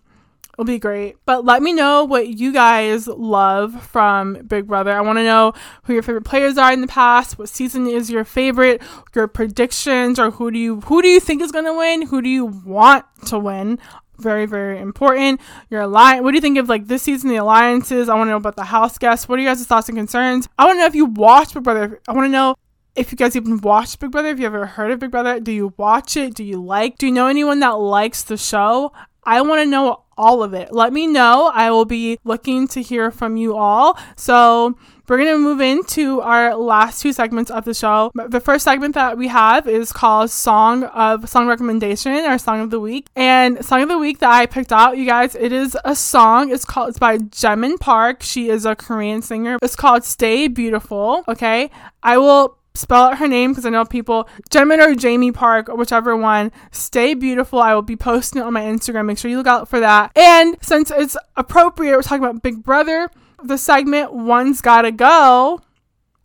It'll 0.60 0.66
be 0.66 0.78
great. 0.78 1.16
But 1.24 1.46
let 1.46 1.62
me 1.62 1.72
know 1.72 2.04
what 2.04 2.28
you 2.28 2.52
guys 2.52 3.06
love 3.06 3.82
from 3.82 4.34
Big 4.46 4.66
Brother. 4.66 4.92
I 4.92 5.00
want 5.00 5.16
to 5.16 5.24
know 5.24 5.54
who 5.84 5.94
your 5.94 6.02
favorite 6.02 6.26
players 6.26 6.58
are 6.58 6.70
in 6.70 6.82
the 6.82 6.86
past, 6.86 7.38
what 7.38 7.48
season 7.48 7.86
is 7.86 8.10
your 8.10 8.26
favorite, 8.26 8.82
your 9.14 9.26
predictions, 9.26 10.18
or 10.18 10.30
who 10.32 10.50
do 10.50 10.58
you 10.58 10.80
who 10.82 11.00
do 11.00 11.08
you 11.08 11.18
think 11.18 11.40
is 11.40 11.50
gonna 11.50 11.74
win? 11.74 12.02
Who 12.02 12.20
do 12.20 12.28
you 12.28 12.44
want 12.44 13.06
to 13.28 13.38
win? 13.38 13.78
Very, 14.18 14.44
very 14.44 14.78
important. 14.78 15.40
Your 15.70 15.80
alliance. 15.80 16.22
What 16.24 16.32
do 16.32 16.36
you 16.36 16.42
think 16.42 16.58
of 16.58 16.68
like 16.68 16.88
this 16.88 17.04
season, 17.04 17.30
the 17.30 17.36
alliances? 17.36 18.10
I 18.10 18.14
want 18.14 18.26
to 18.26 18.32
know 18.32 18.36
about 18.36 18.56
the 18.56 18.64
house 18.64 18.98
guests. 18.98 19.26
What 19.26 19.38
are 19.38 19.42
your 19.42 19.54
guys' 19.54 19.66
thoughts 19.66 19.88
and 19.88 19.96
concerns? 19.96 20.46
I 20.58 20.66
want 20.66 20.76
to 20.76 20.80
know 20.80 20.86
if 20.88 20.94
you 20.94 21.06
watched 21.06 21.54
Big 21.54 21.62
Brother. 21.62 22.02
I 22.06 22.12
want 22.12 22.26
to 22.26 22.30
know 22.30 22.54
if 22.96 23.10
you 23.10 23.16
guys 23.16 23.34
even 23.34 23.58
watched 23.62 23.98
Big 23.98 24.10
Brother, 24.10 24.28
if 24.28 24.38
you 24.38 24.44
ever 24.44 24.66
heard 24.66 24.90
of 24.90 24.98
Big 24.98 25.10
Brother, 25.10 25.40
do 25.40 25.52
you 25.52 25.72
watch 25.78 26.18
it? 26.18 26.34
Do 26.34 26.44
you 26.44 26.62
like? 26.62 26.98
Do 26.98 27.06
you 27.06 27.12
know 27.12 27.28
anyone 27.28 27.60
that 27.60 27.78
likes 27.78 28.22
the 28.22 28.36
show? 28.36 28.92
I 29.30 29.42
want 29.42 29.62
to 29.62 29.66
know 29.66 30.02
all 30.18 30.42
of 30.42 30.54
it. 30.54 30.72
Let 30.72 30.92
me 30.92 31.06
know. 31.06 31.52
I 31.54 31.70
will 31.70 31.84
be 31.84 32.18
looking 32.24 32.66
to 32.68 32.82
hear 32.82 33.12
from 33.12 33.36
you 33.36 33.56
all. 33.56 33.96
So, 34.16 34.76
we're 35.06 35.18
going 35.18 35.34
to 35.34 35.38
move 35.38 35.60
into 35.60 36.20
our 36.20 36.56
last 36.56 37.00
two 37.02 37.12
segments 37.12 37.50
of 37.50 37.64
the 37.64 37.74
show. 37.74 38.12
The 38.14 38.40
first 38.40 38.64
segment 38.64 38.94
that 38.94 39.16
we 39.16 39.26
have 39.28 39.66
is 39.66 39.92
called 39.92 40.30
Song 40.30 40.84
of 40.84 41.28
Song 41.28 41.48
Recommendation 41.48 42.12
or 42.12 42.38
Song 42.38 42.60
of 42.60 42.70
the 42.70 42.78
Week. 42.78 43.06
And 43.16 43.64
Song 43.64 43.82
of 43.82 43.88
the 43.88 43.98
Week 43.98 44.18
that 44.18 44.30
I 44.30 44.46
picked 44.46 44.72
out, 44.72 44.98
you 44.98 45.06
guys, 45.06 45.34
it 45.34 45.52
is 45.52 45.76
a 45.84 45.96
song. 45.96 46.52
It's 46.52 46.64
called 46.64 46.90
it's 46.90 46.98
by 46.98 47.18
Jaemin 47.18 47.80
Park. 47.80 48.22
She 48.22 48.48
is 48.48 48.64
a 48.64 48.76
Korean 48.76 49.22
singer. 49.22 49.58
It's 49.62 49.74
called 49.74 50.04
Stay 50.04 50.46
Beautiful. 50.46 51.24
Okay. 51.26 51.70
I 52.02 52.18
will 52.18 52.56
spell 52.74 53.04
out 53.04 53.18
her 53.18 53.28
name 53.28 53.52
because 53.52 53.66
I 53.66 53.70
know 53.70 53.84
people, 53.84 54.28
Jaemin 54.50 54.86
or 54.86 54.94
Jamie 54.94 55.32
Park, 55.32 55.68
or 55.68 55.76
whichever 55.76 56.16
one. 56.16 56.52
Stay 56.70 57.14
beautiful. 57.14 57.60
I 57.60 57.74
will 57.74 57.82
be 57.82 57.96
posting 57.96 58.40
it 58.40 58.44
on 58.44 58.52
my 58.52 58.62
Instagram. 58.62 59.06
Make 59.06 59.18
sure 59.18 59.30
you 59.30 59.36
look 59.36 59.46
out 59.46 59.68
for 59.68 59.80
that. 59.80 60.12
And 60.16 60.56
since 60.62 60.90
it's 60.90 61.16
appropriate, 61.36 61.96
we're 61.96 62.02
talking 62.02 62.24
about 62.24 62.42
Big 62.42 62.62
Brother 62.62 63.10
the 63.42 63.58
segment 63.58 64.12
One's 64.12 64.60
Gotta 64.60 64.92
Go. 64.92 65.60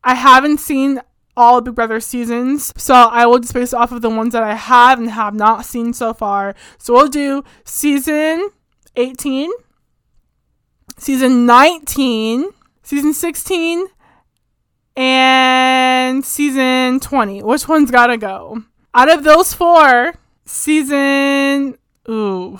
I 0.04 0.16
haven't 0.16 0.60
seen 0.60 1.02
all 1.38 1.62
Big 1.62 1.76
Brother 1.76 2.00
seasons, 2.00 2.74
so 2.78 2.94
I 2.94 3.26
will 3.26 3.40
just 3.40 3.54
base 3.54 3.74
off 3.74 3.92
of 3.92 4.02
the 4.02 4.10
ones 4.10 4.34
that 4.34 4.44
I 4.44 4.56
have 4.56 5.00
and 5.00 5.10
have 5.10 5.34
not 5.34 5.66
seen 5.66 5.94
so 5.94 6.14
far. 6.14 6.56
So 6.78 6.94
we'll 6.94 7.08
do 7.08 7.44
season 7.64 8.50
18, 8.96 9.52
season 10.98 11.46
19, 11.46 12.50
season 12.84 13.14
16, 13.14 13.88
and 14.96 16.24
season 16.26 17.00
20. 17.00 17.44
Which 17.44 17.68
one's 17.68 17.92
gotta 17.92 18.18
go? 18.18 18.64
Out 18.94 19.12
of 19.12 19.24
those 19.24 19.54
four, 19.54 20.14
season. 20.46 21.78
Ooh. 22.10 22.60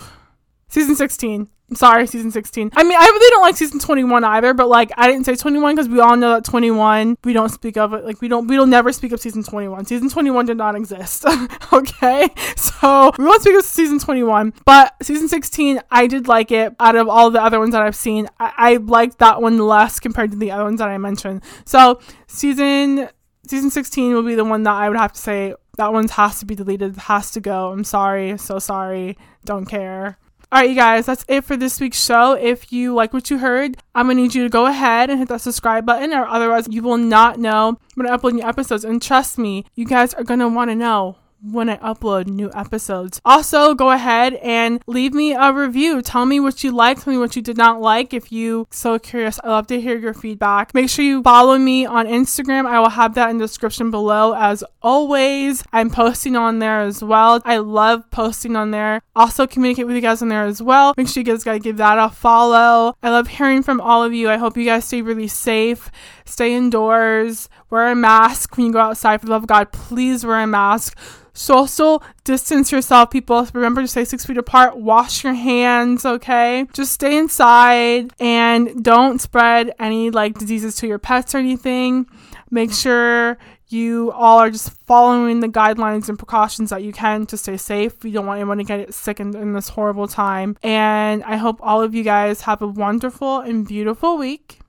Season 0.68 0.96
16. 0.96 1.50
I'm 1.70 1.76
sorry, 1.76 2.06
season 2.06 2.30
16. 2.30 2.72
I 2.76 2.84
mean, 2.84 2.94
I 2.94 3.04
really 3.04 3.30
don't 3.32 3.42
like 3.42 3.56
season 3.56 3.80
21 3.80 4.24
either, 4.24 4.54
but 4.54 4.68
like 4.68 4.92
I 4.98 5.08
didn't 5.08 5.26
say 5.26 5.36
21 5.36 5.76
because 5.76 5.90
we 5.90 6.00
all 6.00 6.16
know 6.16 6.36
that 6.36 6.46
21, 6.46 7.18
we 7.24 7.34
don't 7.34 7.50
speak 7.50 7.76
of 7.76 7.94
it. 7.94 8.06
Like 8.06 8.22
we 8.22 8.28
don't, 8.28 8.46
we 8.46 8.56
don't 8.56 8.70
never 8.70 8.92
speak 8.92 9.12
of 9.12 9.20
season 9.20 9.42
21. 9.42 9.86
Season 9.86 10.08
21 10.08 10.46
did 10.46 10.58
not 10.58 10.76
exist. 10.76 11.26
okay. 11.74 12.30
So 12.56 13.12
we 13.18 13.26
won't 13.26 13.42
speak 13.42 13.56
of 13.56 13.64
season 13.64 13.98
21, 13.98 14.54
but 14.64 14.96
season 15.02 15.28
16, 15.28 15.82
I 15.90 16.06
did 16.06 16.28
like 16.28 16.52
it 16.52 16.76
out 16.80 16.96
of 16.96 17.10
all 17.10 17.32
the 17.32 17.42
other 17.42 17.60
ones 17.60 17.72
that 17.72 17.82
I've 17.82 17.96
seen. 17.96 18.28
I, 18.40 18.54
I 18.58 18.76
liked 18.78 19.18
that 19.18 19.42
one 19.42 19.58
less 19.58 20.00
compared 20.00 20.32
to 20.32 20.38
the 20.38 20.52
other 20.52 20.66
ones 20.66 20.80
that 20.80 20.90
I 20.90 21.00
mentioned. 21.00 21.42
So 21.66 22.00
season, 22.28 23.10
season 23.48 23.72
16 23.72 24.14
will 24.14 24.22
be 24.22 24.36
the 24.36 24.46
one 24.46 24.64
that 24.64 24.74
I 24.74 24.88
would 24.88 25.00
have 25.00 25.14
to 25.14 25.20
say 25.20 25.56
that 25.78 25.92
one 25.92 26.08
has 26.10 26.40
to 26.40 26.46
be 26.46 26.54
deleted, 26.54 26.96
has 26.98 27.32
to 27.32 27.42
go. 27.42 27.72
I'm 27.72 27.84
sorry. 27.84 28.38
So 28.38 28.60
sorry. 28.60 29.18
Don't 29.44 29.66
care. 29.66 30.20
All 30.52 30.62
right, 30.62 30.70
you 30.70 30.76
guys, 30.76 31.08
that's 31.08 31.26
it 31.28 31.44
for 31.44 31.58
this 31.58 31.80
week's 31.80 32.04
show. 32.04 32.34
If 32.34 32.72
you 32.72 32.94
like 32.94 33.14
what 33.14 33.32
you 33.32 33.40
heard, 33.40 33.78
I'm 33.96 34.06
gonna 34.08 34.22
need 34.22 34.36
you 34.36 34.44
to 34.44 34.50
go 34.50 34.68
ahead 34.68 35.10
and 35.10 35.18
hit 35.18 35.28
that 35.30 35.42
subscribe 35.42 35.86
button, 35.86 36.14
or 36.14 36.26
otherwise, 36.28 36.68
you 36.70 36.84
will 36.84 36.98
not 36.98 37.40
know 37.40 37.80
when 37.96 38.08
I 38.08 38.16
upload 38.16 38.34
new 38.34 38.44
episodes. 38.44 38.86
And 38.86 39.02
trust 39.02 39.40
me, 39.40 39.66
you 39.74 39.86
guys 39.86 40.14
are 40.14 40.24
gonna 40.24 40.48
wanna 40.48 40.76
know 40.76 41.18
when 41.42 41.70
I 41.70 41.78
upload 41.78 42.28
new 42.28 42.52
episodes. 42.54 43.22
Also, 43.24 43.74
go 43.74 43.92
ahead 43.92 44.36
and 44.36 44.82
leave 44.88 45.14
me 45.14 45.34
a 45.34 45.54
review. 45.54 46.02
Tell 46.02 46.26
me 46.26 46.40
what 46.40 46.64
you 46.64 46.72
liked, 46.72 47.04
tell 47.04 47.14
me 47.14 47.20
what 47.20 47.36
you 47.36 47.42
did 47.42 47.58
not 47.58 47.82
like. 47.82 48.14
If 48.14 48.32
you 48.32 48.68
so 48.72 48.98
curious, 49.00 49.40
I 49.44 49.50
love 49.50 49.68
to 49.68 49.80
hear 49.80 49.98
your 49.98 50.14
feedback. 50.14 50.74
Make 50.74 50.90
sure 50.90 51.06
you 51.06 51.22
follow 51.22 51.58
me 51.58 51.86
on 51.86 52.08
Instagram. 52.08 52.66
I 52.66 52.80
will 52.80 52.90
have 52.90 53.16
that 53.16 53.30
in 53.30 53.38
the 53.38 53.46
description 53.46 53.92
below 53.92 54.34
as 54.34 54.64
always. 54.82 55.64
I'm 55.72 55.90
posting 55.90 56.36
on 56.36 56.60
there 56.60 56.82
as 56.82 57.04
well. 57.04 57.42
I 57.46 57.58
love 57.58 58.10
posting 58.12 58.56
on 58.56 58.72
there. 58.72 59.02
Also 59.16 59.48
communicate 59.48 59.88
with 59.88 59.96
you 59.96 60.02
guys 60.02 60.22
on 60.22 60.30
there 60.30 60.46
as 60.46 60.62
well. 60.62 60.94
Make 60.98 61.08
sure 61.08 61.22
you 61.22 61.26
guys 61.26 61.44
gotta 61.44 61.60
give 61.60 61.78
that 61.78 61.98
a 61.98 62.10
follow. 62.10 62.96
I 63.04 63.10
love 63.10 63.28
hearing 63.28 63.64
from 63.64 63.82
all 63.82 64.04
of 64.04 64.14
you. 64.14 64.30
I 64.30 64.38
hope 64.38 64.58
you 64.58 64.66
guys 64.66 64.86
stay 64.86 65.02
really 65.02 65.28
safe. 65.28 65.92
Stay 66.26 66.56
indoors. 66.56 67.50
Wear 67.70 67.88
a 67.88 67.96
mask 67.96 68.58
when 68.58 68.68
you 68.68 68.74
go 68.74 68.80
outside. 68.80 69.22
For 69.22 69.28
the 69.28 69.32
love 69.32 69.44
of 69.44 69.48
God, 69.48 69.72
please 69.72 70.26
wear 70.26 70.42
a 70.42 70.48
mask 70.48 70.98
social 71.36 72.02
distance 72.24 72.72
yourself, 72.72 73.12
people. 73.12 73.48
Remember 73.54 73.82
to 73.82 73.88
stay 73.88 74.06
six 74.06 74.26
feet 74.26 74.38
apart. 74.38 74.78
Wash 74.78 75.24
your 75.24 75.34
hands, 75.34 76.06
okay? 76.06 76.66
Just 76.74 76.94
stay 76.94 77.18
inside 77.18 78.12
and 78.20 78.84
don't 78.84 79.20
spread 79.22 79.74
any 79.80 80.10
like 80.10 80.38
diseases 80.38 80.76
to 80.78 80.88
your 80.88 81.00
pets 81.00 81.36
or 81.36 81.38
anything. 81.38 82.08
Make 82.50 82.74
sure 82.74 83.38
you 83.68 84.12
all 84.12 84.40
are 84.40 84.52
just 84.52 84.72
following 84.86 85.40
the 85.40 85.48
guidelines 85.48 86.08
and 86.08 86.18
precautions 86.18 86.70
that 86.70 86.84
you 86.84 86.94
can 86.94 87.26
to 87.28 87.38
stay 87.38 87.58
safe. 87.58 88.04
You 88.04 88.12
don't 88.12 88.26
want 88.26 88.40
anyone 88.40 88.60
to 88.60 88.64
get 88.64 88.94
sick 88.94 89.20
in, 89.20 89.36
in 89.36 89.54
this 89.54 89.70
horrible 89.70 90.08
time. 90.08 90.56
And 90.64 91.24
I 91.24 91.38
hope 91.38 91.60
all 91.62 91.82
of 91.82 91.94
you 91.94 92.04
guys 92.04 92.42
have 92.42 92.62
a 92.62 92.68
wonderful 92.68 93.40
and 93.40 93.68
beautiful 93.68 94.18
week. 94.18 94.60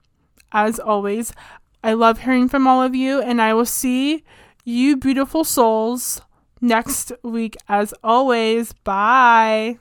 As 0.52 0.78
always, 0.78 1.32
I 1.82 1.92
love 1.92 2.20
hearing 2.20 2.48
from 2.48 2.66
all 2.66 2.82
of 2.82 2.94
you, 2.94 3.20
and 3.20 3.40
I 3.40 3.54
will 3.54 3.66
see 3.66 4.24
you 4.64 4.96
beautiful 4.96 5.44
souls 5.44 6.20
next 6.60 7.12
week 7.22 7.56
as 7.68 7.94
always. 8.02 8.72
Bye. 8.72 9.78